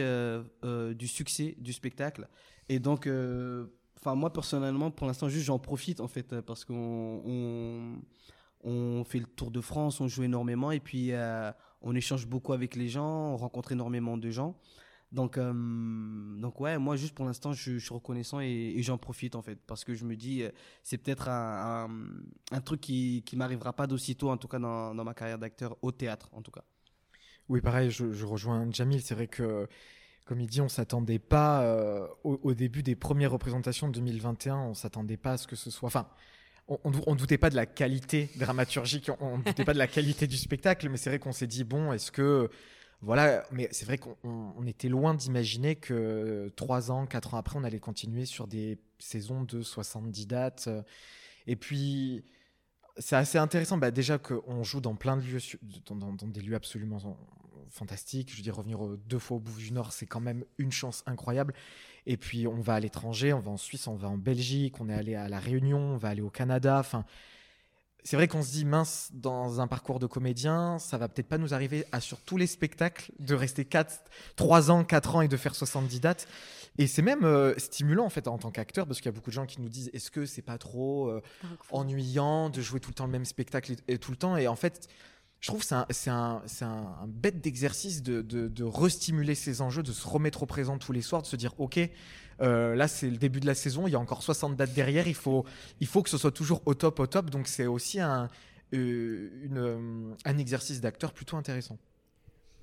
du 0.95 1.09
succès 1.09 1.57
du 1.59 1.73
spectacle. 1.73 2.29
Et 2.69 2.79
donc, 2.79 3.07
euh, 3.07 3.67
enfin 3.99 4.15
moi 4.15 4.33
personnellement, 4.33 4.91
pour 4.91 5.07
l'instant, 5.07 5.29
juste 5.29 5.47
j'en 5.47 5.59
profite 5.59 6.01
en 6.01 6.09
fait 6.09 6.41
parce 6.41 6.65
qu'on 6.65 7.23
on, 8.65 9.05
fait 9.05 9.21
le 9.21 9.27
tour 9.27 9.51
de 9.51 9.61
France, 9.61 10.01
on 10.01 10.09
joue 10.09 10.25
énormément 10.25 10.73
et 10.73 10.81
puis 10.81 11.13
euh, 11.13 11.53
on 11.83 11.95
échange 11.95 12.27
beaucoup 12.27 12.53
avec 12.53 12.75
les 12.75 12.89
gens, 12.89 13.33
on 13.33 13.37
rencontre 13.37 13.73
énormément 13.73 14.17
de 14.17 14.31
gens. 14.31 14.57
Donc, 15.13 15.39
euh, 15.39 15.53
donc 16.41 16.61
ouais, 16.61 16.79
moi 16.79 16.97
juste 16.97 17.15
pour 17.15 17.25
l'instant, 17.25 17.53
je, 17.53 17.79
suis 17.79 17.95
reconnaissant 17.95 18.41
et, 18.41 18.75
j'en 18.83 18.99
profite 18.99 19.37
en 19.37 19.43
fait 19.43 19.61
parce 19.65 19.85
que 19.85 19.95
je 19.95 20.05
me 20.05 20.17
dis 20.17 20.43
c'est 20.83 20.99
peut-être 20.99 21.29
un, 21.29 21.89
un, 22.51 22.61
truc 22.61 22.81
qui 22.81 23.23
qui 23.25 23.37
m'arrivera 23.37 23.73
pas 23.73 23.87
d'aussitôt 23.87 24.31
en 24.31 24.37
tout 24.37 24.49
cas 24.49 24.59
dans, 24.59 24.95
dans 24.95 25.05
ma 25.05 25.15
carrière 25.15 25.39
d'acteur 25.39 25.77
au 25.83 25.93
théâtre 25.93 26.29
en 26.33 26.43
tout 26.43 26.51
cas. 26.51 26.65
Oui, 27.49 27.61
pareil, 27.61 27.91
je, 27.91 28.25
rejoins 28.25 28.67
Jamil. 28.71 29.03
C'est 29.03 29.15
vrai 29.15 29.27
que 29.27 29.69
comme 30.25 30.41
il 30.41 30.49
dit, 30.49 30.61
on 30.61 30.69
s'attendait 30.69 31.21
pas 31.21 31.63
euh, 31.63 32.05
au, 32.25 32.53
début 32.53 32.83
des 32.83 32.97
premières 32.97 33.31
représentations 33.31 33.87
de 33.89 33.93
2021, 33.93 34.57
on 34.57 34.75
s'attendait 34.75 35.17
pas 35.17 35.33
à 35.33 35.37
ce 35.37 35.47
que 35.47 35.55
ce 35.55 35.71
soit. 35.71 35.87
Enfin, 35.87 36.09
on, 36.67 36.79
on, 36.85 37.15
doutait 37.15 37.39
pas 37.39 37.49
de 37.49 37.55
la 37.55 37.65
qualité 37.65 38.29
dramaturgique, 38.37 39.09
on, 39.21 39.39
ne 39.39 39.45
doutait 39.45 39.65
pas 39.65 39.73
de 39.73 39.79
la 39.79 39.87
qualité 39.87 40.27
du 40.27 40.37
spectacle, 40.37 40.89
mais 40.89 40.97
c'est 40.97 41.11
vrai 41.11 41.21
qu'on 41.21 41.31
s'est 41.31 41.47
dit 41.47 41.63
bon, 41.63 41.93
est-ce 41.93 42.11
que 42.11 42.51
voilà, 43.03 43.45
mais 43.53 43.69
c'est 43.71 43.85
vrai 43.85 43.99
qu'on 43.99 44.67
était 44.67 44.89
loin 44.89 45.15
d'imaginer 45.15 45.77
que 45.77 46.51
trois 46.57 46.91
ans, 46.91 47.07
quatre 47.07 47.35
ans 47.35 47.39
après, 47.39 47.57
on 47.57 47.63
allait 47.63 47.79
continuer 47.79 48.25
sur 48.25 48.49
des 48.49 48.79
saisons 48.99 49.45
de 49.45 49.63
70 49.63 50.27
dates. 50.27 50.69
Et 51.47 51.55
puis, 51.55 52.25
c'est 52.99 53.17
assez 53.17 53.39
intéressant, 53.39 53.79
bah, 53.79 53.91
déjà 53.91 54.19
qu'on 54.19 54.63
joue 54.63 54.81
dans 54.81 54.95
plein 54.95 55.17
de 55.17 55.23
lieux, 55.23 55.41
dans 55.91 56.13
des 56.13 56.41
lieux 56.41 56.55
absolument 56.55 56.99
fantastique. 57.71 58.31
Je 58.31 58.37
veux 58.37 58.43
dire, 58.43 58.57
revenir 58.57 58.79
deux 59.09 59.19
fois 59.19 59.37
au 59.37 59.41
bout 59.41 59.57
du 59.57 59.73
Nord, 59.73 59.93
c'est 59.93 60.07
quand 60.07 60.21
même 60.21 60.45
une 60.59 60.73
chance 60.73 61.03
incroyable. 61.07 61.55
Et 62.07 62.17
puis, 62.17 62.47
on 62.47 62.61
va 62.61 62.75
à 62.75 62.81
l'étranger, 62.81 63.33
on 63.33 63.41
va 63.41 63.51
en 63.51 63.57
Suisse, 63.57 63.87
on 63.87 63.97
va 63.97 64.09
en 64.09 64.19
Belgique, 64.19 64.81
on 64.81 64.89
est 64.89 64.95
allé 64.95 65.15
à 65.15 65.29
La 65.29 65.41
Réunion, 65.41 65.79
on 65.79 65.97
va 65.97 66.09
aller 66.09 66.23
au 66.23 66.31
Canada. 66.31 66.79
Enfin, 66.79 67.05
c'est 68.07 68.15
vrai 68.15 68.29
qu'on 68.29 68.45
se 68.45 68.53
dit, 68.53 68.65
mince, 68.65 69.11
dans 69.15 69.61
un 69.61 69.67
parcours 69.67 69.99
de 69.99 70.07
comédien, 70.07 70.79
ça 70.79 70.97
va 70.97 71.09
peut-être 71.09 71.27
pas 71.27 71.39
nous 71.39 71.55
arriver 71.55 71.85
à 71.91 72.01
sur 72.01 72.21
tous 72.21 72.37
les 72.37 72.47
spectacles 72.47 73.11
de 73.19 73.35
rester 73.35 73.65
4, 73.65 74.01
3 74.37 74.71
ans, 74.71 74.85
4 74.85 75.17
ans 75.17 75.21
et 75.23 75.29
de 75.29 75.37
faire 75.37 75.57
70 75.57 75.99
dates. 75.99 76.29
Et 76.79 76.87
c'est 76.87 77.03
même 77.03 77.25
euh, 77.25 77.53
stimulant 77.59 78.05
en 78.05 78.09
fait 78.09 78.29
en 78.29 78.39
tant 78.39 78.53
qu'acteur 78.53 78.87
parce 78.87 79.01
qu'il 79.01 79.07
y 79.07 79.09
a 79.09 79.13
beaucoup 79.13 79.31
de 79.31 79.35
gens 79.35 79.45
qui 79.45 79.61
nous 79.61 79.69
disent 79.69 79.91
est-ce 79.93 80.13
que 80.13 80.25
c'est 80.25 80.43
pas 80.43 80.57
trop 80.57 81.09
euh, 81.09 81.21
ennuyant 81.73 82.49
de 82.49 82.61
jouer 82.61 82.79
tout 82.79 82.91
le 82.91 82.95
temps 82.95 83.07
le 83.07 83.13
même 83.13 83.25
spectacle 83.25 83.75
et 83.89 83.99
tout 83.99 84.13
le 84.13 84.17
temps? 84.17 84.37
Et 84.37 84.47
en 84.47 84.57
fait 84.57 84.89
je 85.41 85.49
trouve 85.49 85.61
que 85.61 85.67
c'est 85.91 86.11
un, 86.11 87.07
bête 87.07 87.41
d'exercice 87.41 88.03
de, 88.03 88.65
restimuler 88.65 89.35
ces 89.35 89.61
enjeux, 89.61 89.83
de 89.83 89.93
se 89.93 90.07
remettre 90.07 90.43
au 90.43 90.47
présent 90.47 90.79
tous 90.79 90.93
les 90.93 91.03
soirs, 91.03 91.23
de 91.23 91.27
se 91.27 91.37
dire 91.37 91.53
ok, 91.59 91.79
euh, 92.41 92.75
là 92.75 92.89
c'est 92.89 93.11
le 93.11 93.17
début 93.17 93.41
de 93.41 93.47
la 93.47 93.55
saison, 93.55 93.87
il 93.87 93.93
y 93.93 93.95
a 93.95 94.01
encore 94.01 94.23
60 94.23 94.57
dates 94.57 94.73
derrière, 94.75 95.07
il 95.07 95.15
faut, 95.15 95.45
il 95.81 95.87
faut 95.87 96.03
que 96.03 96.11
ce 96.11 96.19
soit 96.19 96.33
toujours 96.33 96.63
au 96.67 96.75
top, 96.75 97.01
au 97.01 97.07
top. 97.07 97.31
Donc 97.31 97.49
c'est 97.49 97.67
aussi 97.67 98.01
un, 98.01 98.29
euh, 98.75 99.31
euh, 99.55 100.15
exercice 100.39 100.81
d'acteur 100.81 101.13
plutôt 101.13 101.37
intéressant. 101.37 101.79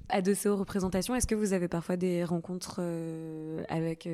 Adossé 0.10 0.50
aux 0.50 0.58
représentations, 0.58 1.16
est-ce 1.16 1.28
que 1.28 1.36
vous 1.36 1.54
avez 1.54 1.70
parfois 1.70 1.96
des 1.96 2.26
rencontres 2.26 2.82
avec 3.70 4.08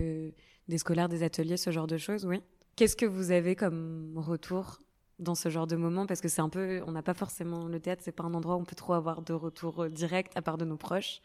des 0.67 0.78
scolaires, 0.78 1.10
des 1.10 1.24
ateliers, 1.24 1.58
ce 1.58 1.72
genre 1.72 1.88
de 1.88 1.98
choses? 1.98 2.26
Oui. 2.26 2.41
Qu'est-ce 2.76 2.95
que 2.95 3.08
vous 3.08 3.32
avez 3.32 3.56
comme 3.56 4.13
retour 4.15 4.80
dans 5.19 5.36
ce 5.36 5.49
genre 5.49 5.67
de 5.67 5.75
moment 5.75 6.05
parce 6.05 6.21
que 6.21 6.27
c'est 6.27 6.41
un 6.41 6.49
peu, 6.49 6.82
on 6.88 6.91
n'a 6.91 7.03
pas 7.03 7.13
forcément 7.13 7.67
le 7.67 7.79
théâtre, 7.79 8.01
c'est 8.03 8.12
pas 8.12 8.23
un 8.23 8.34
endroit 8.34 8.55
où 8.55 8.60
on 8.60 8.65
peut 8.65 8.75
trop 8.75 8.93
avoir 8.93 9.21
de 9.21 9.34
retour 9.34 9.84
euh, 9.84 9.89
direct 9.89 10.32
à 10.36 10.41
part 10.41 10.58
de 10.58 10.65
nos 10.65 10.77
proches. 10.77 11.21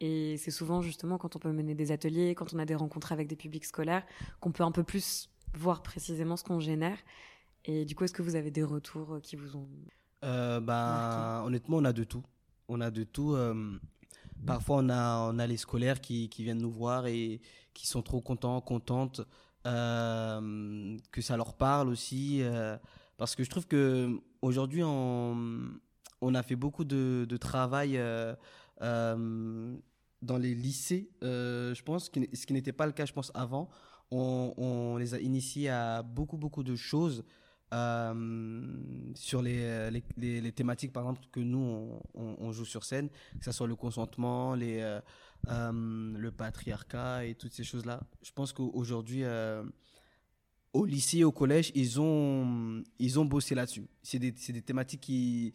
Et 0.00 0.36
c'est 0.36 0.50
souvent 0.50 0.82
justement 0.82 1.16
quand 1.16 1.36
on 1.36 1.38
peut 1.38 1.52
mener 1.52 1.74
des 1.74 1.92
ateliers, 1.92 2.34
quand 2.34 2.52
on 2.54 2.58
a 2.58 2.64
des 2.64 2.74
rencontres 2.74 3.12
avec 3.12 3.28
des 3.28 3.36
publics 3.36 3.64
scolaires, 3.64 4.04
qu'on 4.40 4.50
peut 4.50 4.64
un 4.64 4.72
peu 4.72 4.82
plus 4.82 5.30
voir 5.54 5.82
précisément 5.82 6.36
ce 6.36 6.44
qu'on 6.44 6.60
génère. 6.60 6.98
Et 7.64 7.84
du 7.84 7.94
coup, 7.94 8.04
est-ce 8.04 8.12
que 8.12 8.22
vous 8.22 8.34
avez 8.34 8.50
des 8.50 8.64
retours 8.64 9.14
euh, 9.14 9.20
qui 9.20 9.36
vous 9.36 9.56
ont 9.56 9.68
euh, 10.24 10.60
bah, 10.60 11.42
honnêtement, 11.44 11.78
on 11.78 11.84
a 11.84 11.92
de 11.92 12.04
tout. 12.04 12.22
On 12.68 12.80
a 12.80 12.92
de 12.92 13.02
tout. 13.02 13.34
Euh, 13.34 13.76
parfois, 14.46 14.76
on 14.78 14.88
a, 14.88 15.32
on 15.32 15.38
a 15.40 15.46
les 15.48 15.56
scolaires 15.56 16.00
qui, 16.00 16.28
qui, 16.28 16.44
viennent 16.44 16.62
nous 16.62 16.70
voir 16.70 17.08
et 17.08 17.40
qui 17.74 17.88
sont 17.88 18.02
trop 18.02 18.20
contents, 18.20 18.60
contentes 18.60 19.20
que 19.64 21.20
ça 21.20 21.36
leur 21.36 21.54
parle 21.54 21.88
aussi. 21.88 22.40
Parce 23.22 23.36
que 23.36 23.44
je 23.44 23.50
trouve 23.50 23.68
que 23.68 24.20
aujourd'hui, 24.40 24.82
on, 24.82 26.34
a 26.34 26.42
fait 26.42 26.56
beaucoup 26.56 26.82
de, 26.82 27.36
travail 27.36 27.96
euh, 27.96 28.34
euh, 28.80 29.76
dans 30.22 30.38
les 30.38 30.56
lycées, 30.56 31.08
euh, 31.22 31.72
je 31.72 31.84
pense, 31.84 32.06
ce 32.06 32.46
qui 32.46 32.52
n'était 32.52 32.72
pas 32.72 32.84
le 32.84 32.90
cas, 32.90 33.06
je 33.06 33.12
pense, 33.12 33.30
avant. 33.36 33.70
On, 34.10 34.96
les 34.96 35.14
a 35.14 35.20
initiés 35.20 35.68
à 35.68 36.02
beaucoup, 36.02 36.36
beaucoup 36.36 36.64
de 36.64 36.74
choses 36.74 37.22
sur 37.70 39.40
les, 39.40 39.90
les, 40.16 40.50
thématiques, 40.52 40.92
par 40.92 41.04
exemple, 41.04 41.20
que 41.30 41.38
nous, 41.38 42.02
on, 42.14 42.36
on, 42.40 42.50
joue 42.50 42.64
sur 42.64 42.82
scène, 42.82 43.08
que 43.38 43.44
ce 43.44 43.52
soit 43.52 43.68
le 43.68 43.76
consentement, 43.76 44.56
les, 44.56 44.98
le 45.46 46.30
patriarcat 46.30 47.24
et 47.24 47.36
toutes 47.36 47.52
ces 47.52 47.62
choses-là. 47.62 48.00
Je 48.24 48.32
pense 48.32 48.52
qu'aujourd'hui, 48.52 49.22
au 50.72 50.84
lycée, 50.86 51.24
au 51.24 51.32
collège, 51.32 51.70
ils 51.74 52.00
ont, 52.00 52.82
ils 52.98 53.20
ont 53.20 53.24
bossé 53.24 53.54
là-dessus. 53.54 53.84
C'est 54.02 54.18
des, 54.18 54.32
des, 54.32 54.62
thématiques 54.62 55.00
qui. 55.00 55.52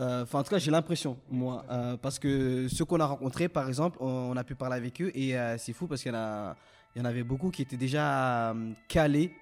Euh, 0.00 0.24
en 0.32 0.42
tout 0.44 0.50
cas, 0.50 0.58
j'ai 0.58 0.70
l'impression, 0.70 1.18
moi. 1.28 1.64
Euh, 1.70 1.96
parce 1.96 2.18
que 2.18 2.68
ceux 2.68 2.84
qu'on 2.84 3.00
a 3.00 3.06
rencontrés, 3.06 3.48
par 3.48 3.68
exemple, 3.68 3.98
on, 4.00 4.36
a 4.36 4.44
pu 4.44 4.54
parler 4.54 4.76
avec 4.76 5.00
eux 5.02 5.10
et 5.14 5.36
euh, 5.36 5.58
c'est 5.58 5.72
fou 5.72 5.88
parce 5.88 6.02
qu'il 6.02 6.12
y, 6.12 7.00
en 7.00 7.04
avait 7.04 7.24
beaucoup 7.24 7.50
qui 7.50 7.62
étaient 7.62 7.76
déjà 7.76 8.54
calés 8.86 9.32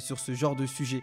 sur 0.00 0.18
ce 0.18 0.34
genre 0.34 0.56
de 0.56 0.66
sujet. 0.66 1.02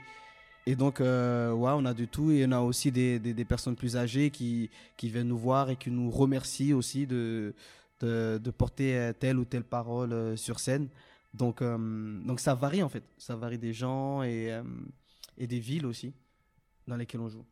Et 0.67 0.75
donc, 0.75 0.99
ouais, 0.99 1.05
on 1.07 1.85
a 1.85 1.93
de 1.95 2.05
tout. 2.05 2.29
Et 2.31 2.45
on 2.47 2.51
a 2.51 2.59
aussi 2.59 2.91
des, 2.91 3.17
des, 3.17 3.45
personnes 3.45 3.75
plus 3.75 3.97
âgées 3.97 4.29
qui, 4.29 4.69
qui 4.95 5.09
viennent 5.09 5.29
nous 5.29 5.37
voir 5.37 5.71
et 5.71 5.75
qui 5.75 5.89
nous 5.89 6.11
remercient 6.11 6.73
aussi 6.73 7.07
de, 7.07 7.55
de 8.01 8.51
porter 8.51 9.11
telle 9.19 9.39
ou 9.39 9.45
telle 9.45 9.63
parole 9.63 10.37
sur 10.37 10.59
scène. 10.59 10.87
Donc, 11.33 11.61
euh, 11.61 11.77
donc 12.23 12.39
ça 12.39 12.55
varie 12.55 12.83
en 12.83 12.89
fait. 12.89 13.03
Ça 13.17 13.35
varie 13.35 13.59
des 13.59 13.73
gens 13.73 14.23
et, 14.23 14.51
euh, 14.51 14.63
et 15.37 15.47
des 15.47 15.59
villes 15.59 15.85
aussi 15.85 16.13
dans 16.87 16.95
lesquelles 16.97 17.21
on 17.21 17.29
joue. 17.29 17.45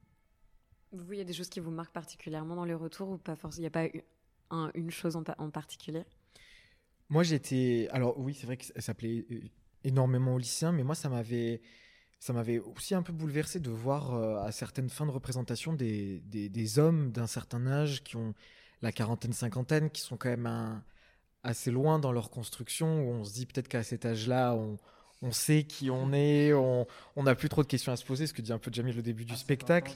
Vous, 0.92 1.14
il 1.14 1.20
y 1.20 1.22
a 1.22 1.26
des 1.26 1.34
choses 1.34 1.50
qui 1.50 1.60
vous 1.60 1.72
marquent 1.72 1.94
particulièrement 1.94 2.56
dans 2.56 2.66
les 2.66 2.74
retours 2.74 3.10
ou 3.10 3.18
pas 3.18 3.36
forcément 3.36 3.68
Il 3.68 3.70
n'y 3.70 3.88
a 3.88 3.90
pas 3.92 4.70
une 4.74 4.90
chose 4.90 5.16
en, 5.16 5.24
en 5.38 5.50
particulier? 5.50 6.04
Moi, 7.10 7.24
j'étais. 7.24 7.88
Alors, 7.92 8.18
oui, 8.20 8.34
c'est 8.34 8.46
vrai 8.46 8.58
que 8.58 8.66
ça 8.82 8.94
plaît 8.94 9.26
euh, 9.32 9.42
énormément 9.84 10.36
aux 10.36 10.38
lycéens, 10.38 10.72
mais 10.72 10.84
moi, 10.84 10.96
ça 10.96 11.10
m'avait. 11.10 11.62
Ça 12.20 12.34
m'avait 12.34 12.58
aussi 12.60 12.96
un 12.96 13.04
peu 13.04 13.14
bouleversé 13.14 13.60
de 13.60 13.70
voir 13.70 14.14
à 14.44 14.52
certaines 14.52 14.90
fins 14.90 15.06
de 15.06 15.12
représentation 15.12 15.74
des, 15.74 16.20
des, 16.22 16.50
des 16.50 16.80
hommes 16.80 17.12
d'un 17.12 17.28
certain 17.28 17.68
âge 17.68 18.04
qui 18.04 18.16
ont 18.16 18.34
la 18.82 18.92
quarantaine, 18.92 19.34
cinquantaine, 19.34 19.92
qui 19.92 20.02
sont 20.02 20.18
quand 20.18 20.30
même 20.30 20.48
un, 20.48 20.84
assez 21.48 21.72
loin 21.72 21.98
dans 21.98 22.12
leur 22.12 22.30
construction 22.30 23.02
où 23.02 23.12
on 23.12 23.24
se 23.24 23.34
dit 23.34 23.46
peut-être 23.46 23.70
qu'à 23.70 23.82
cet 23.82 24.06
âge-là, 24.06 24.54
on, 24.54 24.78
on, 25.22 25.32
sait 25.32 25.64
qui 25.64 25.90
on 25.90 26.12
est, 26.12 26.54
on 26.54 26.86
n'a 27.16 27.36
plus 27.36 27.48
trop 27.48 27.64
de 27.64 27.68
questions 27.68 27.92
à 27.92 27.96
se 27.96 28.04
poser, 28.04 28.28
ce 28.28 28.34
que 28.34 28.42
dit 28.42 28.52
un 28.52 28.60
peu 28.60 28.70
Jamil 28.72 29.00
au 29.00 29.02
début 29.02 29.24
du 29.24 29.34
ah, 29.34 29.38
spectacle. 29.38 29.94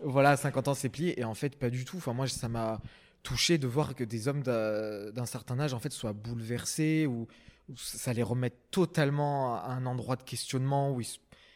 Voilà, 0.00 0.36
50 0.36 0.68
ans, 0.68 0.74
c'est 0.74 0.88
plié. 0.88 1.18
Et 1.18 1.24
en 1.24 1.34
fait, 1.34 1.56
pas 1.56 1.70
du 1.70 1.84
tout. 1.84 1.98
Enfin, 1.98 2.12
moi, 2.12 2.26
ça 2.26 2.48
m'a 2.48 2.80
touché 3.22 3.58
de 3.58 3.66
voir 3.68 3.94
que 3.94 4.02
des 4.02 4.26
hommes 4.26 4.42
d'un 4.42 5.26
certain 5.26 5.58
âge, 5.60 5.72
en 5.72 5.78
fait, 5.78 5.92
soient 5.92 6.12
bouleversés 6.12 7.06
ou, 7.06 7.28
ou 7.68 7.76
ça 7.76 8.12
les 8.12 8.22
remette 8.24 8.70
totalement 8.72 9.54
à 9.54 9.68
un 9.68 9.86
endroit 9.86 10.16
de 10.16 10.22
questionnement 10.24 10.92
où 10.92 11.00
ils, 11.00 11.08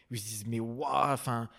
où 0.09 0.15
ils 0.15 0.19
se 0.19 0.25
disent, 0.25 0.47
mais 0.47 0.61
waouh, 0.61 1.13
enfin, 1.13 1.49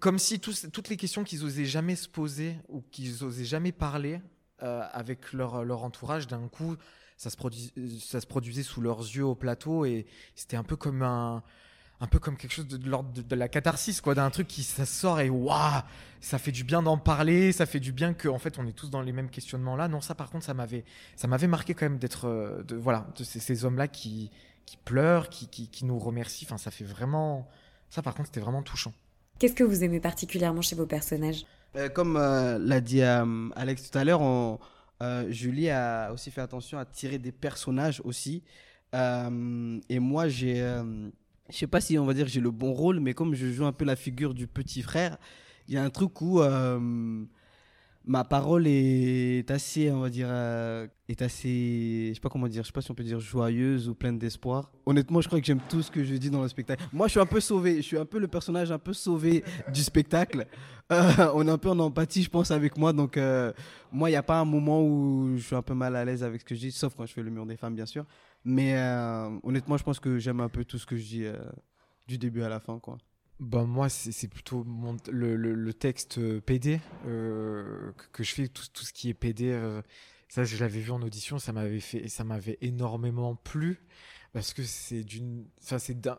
comme 0.00 0.18
si 0.18 0.40
tous- 0.40 0.66
toutes 0.72 0.88
les 0.88 0.96
questions 0.96 1.22
qu'ils 1.22 1.44
osaient 1.44 1.66
jamais 1.66 1.94
se 1.94 2.08
poser 2.08 2.56
ou 2.68 2.82
qu'ils 2.90 3.22
osaient 3.22 3.44
jamais 3.44 3.72
parler 3.72 4.20
euh, 4.62 4.82
avec 4.92 5.32
leur, 5.32 5.64
leur 5.64 5.84
entourage, 5.84 6.26
d'un 6.26 6.48
coup, 6.48 6.76
ça 7.22 7.30
se, 7.30 7.36
produis- 7.36 7.72
ça 8.00 8.20
se 8.20 8.26
produisait 8.26 8.64
sous 8.64 8.80
leurs 8.80 8.98
yeux 9.00 9.24
au 9.24 9.34
plateau 9.36 9.84
et 9.84 10.06
c'était 10.34 10.56
un 10.56 10.64
peu 10.64 10.74
comme 10.76 11.02
un 11.02 11.42
un 12.00 12.06
peu 12.08 12.18
comme 12.18 12.36
quelque 12.36 12.50
chose 12.52 12.66
de, 12.66 12.76
de 12.76 12.88
l'ordre 12.90 13.12
de, 13.12 13.22
de 13.22 13.34
la 13.36 13.46
catharsis 13.48 14.00
quoi 14.00 14.16
d'un 14.16 14.28
truc 14.30 14.48
qui 14.48 14.64
ça 14.64 14.84
sort 14.86 15.20
et 15.20 15.30
waouh 15.30 15.82
ça 16.20 16.38
fait 16.38 16.50
du 16.50 16.64
bien 16.64 16.82
d'en 16.82 16.98
parler 16.98 17.52
ça 17.52 17.64
fait 17.64 17.78
du 17.78 17.92
bien 17.92 18.12
que 18.12 18.28
en 18.28 18.40
fait 18.40 18.58
on 18.58 18.66
est 18.66 18.72
tous 18.72 18.90
dans 18.90 19.02
les 19.02 19.12
mêmes 19.12 19.30
questionnements 19.30 19.76
là 19.76 19.86
non 19.86 20.00
ça 20.00 20.16
par 20.16 20.28
contre 20.30 20.44
ça 20.44 20.52
m'avait 20.52 20.84
ça 21.14 21.28
m'avait 21.28 21.46
marqué 21.46 21.74
quand 21.74 21.84
même 21.86 21.98
d'être 21.98 22.26
euh, 22.26 22.64
de 22.64 22.74
voilà 22.74 23.06
de 23.16 23.22
ces, 23.22 23.38
ces 23.38 23.64
hommes 23.64 23.76
là 23.76 23.86
qui 23.86 24.30
qui 24.66 24.76
pleurent 24.78 25.28
qui, 25.28 25.46
qui, 25.48 25.68
qui 25.68 25.84
nous 25.84 25.98
remercient. 26.00 26.44
Enfin 26.46 26.58
ça 26.58 26.70
fait 26.72 26.84
vraiment 26.84 27.48
ça 27.88 28.02
par 28.02 28.14
contre 28.16 28.28
c'était 28.28 28.40
vraiment 28.40 28.62
touchant. 28.62 28.92
Qu'est-ce 29.38 29.54
que 29.54 29.64
vous 29.64 29.84
aimez 29.84 30.00
particulièrement 30.00 30.62
chez 30.62 30.74
vos 30.76 30.86
personnages? 30.86 31.44
Euh, 31.76 31.88
comme 31.88 32.16
euh, 32.16 32.58
l'a 32.58 32.80
dit 32.80 33.02
euh, 33.02 33.48
Alex 33.56 33.90
tout 33.90 33.98
à 33.98 34.04
l'heure, 34.04 34.20
on- 34.22 34.58
euh, 35.02 35.30
Julie 35.30 35.68
a 35.68 36.12
aussi 36.12 36.30
fait 36.30 36.40
attention 36.40 36.78
à 36.78 36.84
tirer 36.84 37.18
des 37.18 37.32
personnages 37.32 38.00
aussi. 38.04 38.42
Euh, 38.94 39.80
et 39.88 39.98
moi, 39.98 40.28
j'ai, 40.28 40.62
euh, 40.62 41.10
je 41.50 41.56
sais 41.56 41.66
pas 41.66 41.80
si 41.80 41.98
on 41.98 42.04
va 42.04 42.14
dire 42.14 42.26
j'ai 42.28 42.40
le 42.40 42.50
bon 42.50 42.72
rôle, 42.72 43.00
mais 43.00 43.14
comme 43.14 43.34
je 43.34 43.50
joue 43.50 43.66
un 43.66 43.72
peu 43.72 43.84
la 43.84 43.96
figure 43.96 44.34
du 44.34 44.46
petit 44.46 44.82
frère, 44.82 45.18
il 45.68 45.74
y 45.74 45.76
a 45.76 45.82
un 45.82 45.90
truc 45.90 46.20
où 46.20 46.40
euh, 46.40 47.24
ma 48.04 48.24
parole 48.24 48.66
est 48.66 49.48
assez, 49.50 49.90
on 49.90 50.00
va 50.00 50.10
dire, 50.10 50.26
euh, 50.28 50.86
est 51.08 51.22
assez, 51.22 52.08
je 52.08 52.14
sais 52.14 52.20
pas 52.20 52.28
comment 52.28 52.48
dire, 52.48 52.62
je 52.62 52.68
sais 52.68 52.72
pas 52.72 52.80
si 52.80 52.90
on 52.90 52.94
peut 52.94 53.04
dire 53.04 53.20
joyeuse 53.20 53.88
ou 53.88 53.94
pleine 53.94 54.18
d'espoir. 54.18 54.72
Honnêtement, 54.86 55.20
je 55.20 55.28
crois 55.28 55.40
que 55.40 55.46
j'aime 55.46 55.60
tout 55.68 55.82
ce 55.82 55.90
que 55.90 56.02
je 56.02 56.14
dis 56.14 56.30
dans 56.30 56.42
le 56.42 56.48
spectacle. 56.48 56.84
Moi, 56.92 57.06
je 57.06 57.12
suis 57.12 57.20
un 57.20 57.26
peu 57.26 57.40
sauvé, 57.40 57.76
je 57.76 57.82
suis 57.82 57.98
un 57.98 58.04
peu 58.04 58.18
le 58.18 58.28
personnage 58.28 58.72
un 58.72 58.78
peu 58.78 58.92
sauvé 58.92 59.44
du 59.72 59.82
spectacle. 59.82 60.46
Euh, 60.90 61.30
on 61.34 61.46
est 61.46 61.50
un 61.50 61.58
peu 61.58 61.70
en 61.70 61.78
empathie, 61.78 62.22
je 62.22 62.30
pense, 62.30 62.50
avec 62.50 62.76
moi. 62.76 62.92
Donc, 62.92 63.16
euh, 63.16 63.52
moi, 63.92 64.10
il 64.10 64.12
n'y 64.12 64.16
a 64.16 64.22
pas 64.22 64.40
un 64.40 64.44
moment 64.44 64.82
où 64.82 65.36
je 65.36 65.42
suis 65.42 65.56
un 65.56 65.62
peu 65.62 65.74
mal 65.74 65.94
à 65.96 66.04
l'aise 66.04 66.24
avec 66.24 66.40
ce 66.40 66.44
que 66.44 66.54
je 66.54 66.60
dis, 66.60 66.72
sauf 66.72 66.94
quand 66.96 67.06
je 67.06 67.12
fais 67.12 67.22
le 67.22 67.30
mur 67.30 67.46
des 67.46 67.56
femmes, 67.56 67.74
bien 67.74 67.86
sûr. 67.86 68.04
Mais 68.44 68.76
honnêtement, 69.44 69.76
je 69.76 69.84
pense 69.84 70.00
que 70.00 70.18
j'aime 70.18 70.40
un 70.40 70.48
peu 70.48 70.64
tout 70.64 70.78
ce 70.78 70.86
que 70.86 70.96
je 70.96 71.04
dis 71.04 71.26
du 72.08 72.18
début 72.18 72.42
à 72.42 72.48
la 72.48 72.58
fin, 72.58 72.78
quoi. 72.80 72.98
Bah 73.42 73.64
moi 73.64 73.88
c'est 73.88 74.28
plutôt 74.28 74.64
le, 75.10 75.72
texte 75.72 76.18
euh, 76.18 76.40
PD 76.40 76.80
euh, 77.08 77.90
que, 78.12 78.22
je 78.22 78.34
fais 78.34 78.46
tout, 78.46 78.62
ce 78.72 78.92
qui 78.92 79.08
est 79.08 79.14
PD 79.14 79.50
euh, 79.50 79.82
ça 80.28 80.44
je 80.44 80.56
l'avais 80.58 80.78
vu 80.78 80.92
en 80.92 81.02
audition 81.02 81.40
ça 81.40 81.52
m'avait 81.52 81.80
fait 81.80 82.06
ça 82.06 82.22
m'avait 82.22 82.56
énormément 82.60 83.34
plu 83.34 83.80
parce 84.32 84.54
que 84.54 84.62
c'est 84.62 85.02
d'une 85.02 85.44
ça 85.58 85.80
c'est 85.80 86.00
d'un 86.00 86.18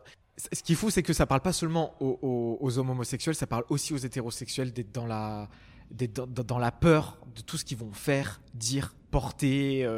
ce 0.52 0.62
qui 0.62 0.72
est 0.72 0.74
fou 0.74 0.90
c'est 0.90 1.02
que 1.02 1.14
ça 1.14 1.24
parle 1.24 1.40
pas 1.40 1.54
seulement 1.54 1.96
aux, 2.02 2.78
hommes 2.78 2.90
homosexuels 2.90 3.34
ça 3.34 3.46
parle 3.46 3.64
aussi 3.70 3.94
aux 3.94 3.98
hétérosexuels 3.98 4.74
d'être 4.74 4.92
dans 4.92 5.06
la 5.06 5.48
dans, 5.90 6.26
dans- 6.26 6.58
la 6.58 6.72
peur 6.72 7.18
de 7.34 7.40
tout 7.40 7.56
ce 7.56 7.64
qu'ils 7.64 7.78
vont 7.78 7.92
faire 7.92 8.42
dire 8.52 8.94
porter 9.10 9.88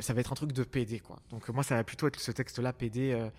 ça 0.00 0.14
va 0.14 0.20
être 0.20 0.32
un 0.32 0.36
truc 0.36 0.52
de 0.52 0.64
PD 0.64 0.98
quoi. 0.98 1.20
Donc 1.30 1.48
moi 1.50 1.62
ça 1.62 1.76
va 1.76 1.84
plutôt 1.84 2.08
être 2.08 2.18
ce 2.18 2.32
texte 2.32 2.58
là 2.58 2.72
PD 2.72 3.30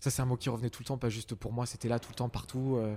ça, 0.00 0.10
c'est 0.10 0.22
un 0.22 0.26
mot 0.26 0.36
qui 0.36 0.48
revenait 0.48 0.70
tout 0.70 0.82
le 0.82 0.86
temps, 0.86 0.98
pas 0.98 1.08
juste 1.08 1.34
pour 1.34 1.52
moi, 1.52 1.66
c'était 1.66 1.88
là 1.88 1.98
tout 1.98 2.10
le 2.10 2.14
temps, 2.16 2.28
partout. 2.28 2.76
Euh, 2.76 2.96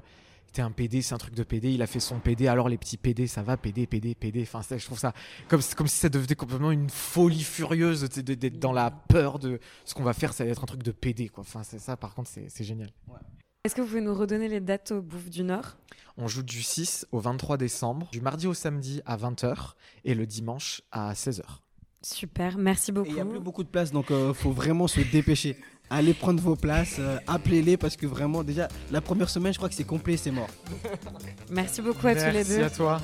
c'était 0.49 0.63
un 0.63 0.71
PD, 0.71 1.03
c'est 1.03 1.13
un 1.13 1.19
truc 1.19 1.35
de 1.35 1.43
PD, 1.43 1.71
il 1.73 1.81
a 1.83 1.87
fait 1.87 1.99
son 1.99 2.19
PD, 2.19 2.47
alors 2.47 2.69
les 2.69 2.79
petits 2.79 2.97
PD, 2.97 3.27
ça 3.27 3.43
va, 3.43 3.55
PD, 3.55 3.85
PD, 3.85 4.15
PD. 4.15 4.41
Enfin, 4.41 4.61
je 4.75 4.83
trouve 4.83 4.97
ça 4.97 5.13
comme, 5.47 5.61
comme 5.77 5.87
si 5.87 5.97
ça 5.97 6.09
devenait 6.09 6.33
complètement 6.33 6.71
une 6.71 6.89
folie 6.89 7.43
furieuse 7.43 8.09
d'être 8.09 8.57
dans 8.57 8.73
la 8.73 8.89
peur 8.89 9.37
de 9.37 9.59
ce 9.85 9.93
qu'on 9.93 10.01
va 10.01 10.13
faire, 10.13 10.33
ça 10.33 10.43
va 10.43 10.49
être 10.49 10.63
un 10.63 10.65
truc 10.65 10.81
de 10.81 10.91
PD, 10.91 11.29
quoi. 11.29 11.41
Enfin, 11.41 11.61
c'est 11.61 11.77
ça, 11.77 11.97
par 11.97 12.15
contre, 12.15 12.31
c'est 12.31 12.63
génial. 12.63 12.89
Est-ce 13.63 13.75
que 13.75 13.81
vous 13.81 13.87
pouvez 13.87 14.01
nous 14.01 14.15
redonner 14.15 14.47
les 14.47 14.59
dates 14.59 14.91
au 14.91 15.03
Bouffe 15.03 15.29
du 15.29 15.43
Nord? 15.43 15.77
On 16.17 16.27
joue 16.27 16.41
du 16.41 16.63
6 16.63 17.05
au 17.11 17.19
23 17.19 17.57
décembre, 17.57 18.07
du 18.11 18.19
mardi 18.19 18.47
au 18.47 18.55
samedi 18.55 19.01
à 19.05 19.17
20h 19.17 19.73
et 20.03 20.15
le 20.15 20.25
dimanche 20.25 20.81
à 20.91 21.13
16h. 21.13 21.43
Super, 22.01 22.57
merci 22.57 22.91
beaucoup. 22.91 23.09
il 23.09 23.13
n'y 23.15 23.19
a 23.19 23.25
plus 23.25 23.39
beaucoup 23.39 23.63
de 23.63 23.69
place, 23.69 23.91
donc 23.91 24.07
il 24.09 24.33
faut 24.33 24.51
vraiment 24.51 24.87
se 24.87 25.01
dépêcher. 25.01 25.57
Allez 25.89 26.13
prendre 26.13 26.41
vos 26.41 26.55
places, 26.55 26.97
euh, 26.99 27.17
appelez-les 27.25 27.75
parce 27.77 27.95
que 27.95 28.05
vraiment, 28.05 28.43
déjà, 28.43 28.67
la 28.91 29.01
première 29.01 29.29
semaine, 29.29 29.53
je 29.53 29.57
crois 29.57 29.69
que 29.69 29.75
c'est 29.75 29.83
complet, 29.83 30.17
c'est 30.17 30.31
mort. 30.31 30.49
Merci 31.49 31.81
beaucoup 31.81 32.05
à 32.07 32.13
tous 32.13 32.25
les 32.25 32.33
Merci 32.33 32.57
deux. 32.57 32.63
à 32.63 32.69
toi. 32.69 33.01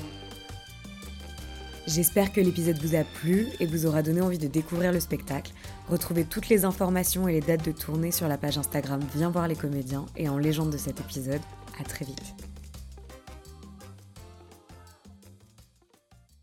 J'espère 1.86 2.32
que 2.32 2.40
l'épisode 2.40 2.78
vous 2.82 2.96
a 2.96 3.04
plu 3.04 3.46
et 3.60 3.66
vous 3.66 3.86
aura 3.86 4.02
donné 4.02 4.20
envie 4.20 4.38
de 4.38 4.48
découvrir 4.48 4.92
le 4.92 4.98
spectacle. 5.00 5.52
Retrouvez 5.88 6.24
toutes 6.24 6.48
les 6.48 6.64
informations 6.64 7.28
et 7.28 7.32
les 7.32 7.40
dates 7.40 7.64
de 7.64 7.70
tournée 7.72 8.10
sur 8.10 8.26
la 8.26 8.38
page 8.38 8.58
Instagram 8.58 9.00
Viens 9.14 9.30
voir 9.30 9.46
les 9.46 9.54
comédiens 9.54 10.06
et 10.16 10.28
en 10.28 10.36
légende 10.38 10.70
de 10.70 10.78
cet 10.78 11.00
épisode. 11.00 11.40
À 11.80 11.84
très 11.84 12.04
vite. 12.04 12.45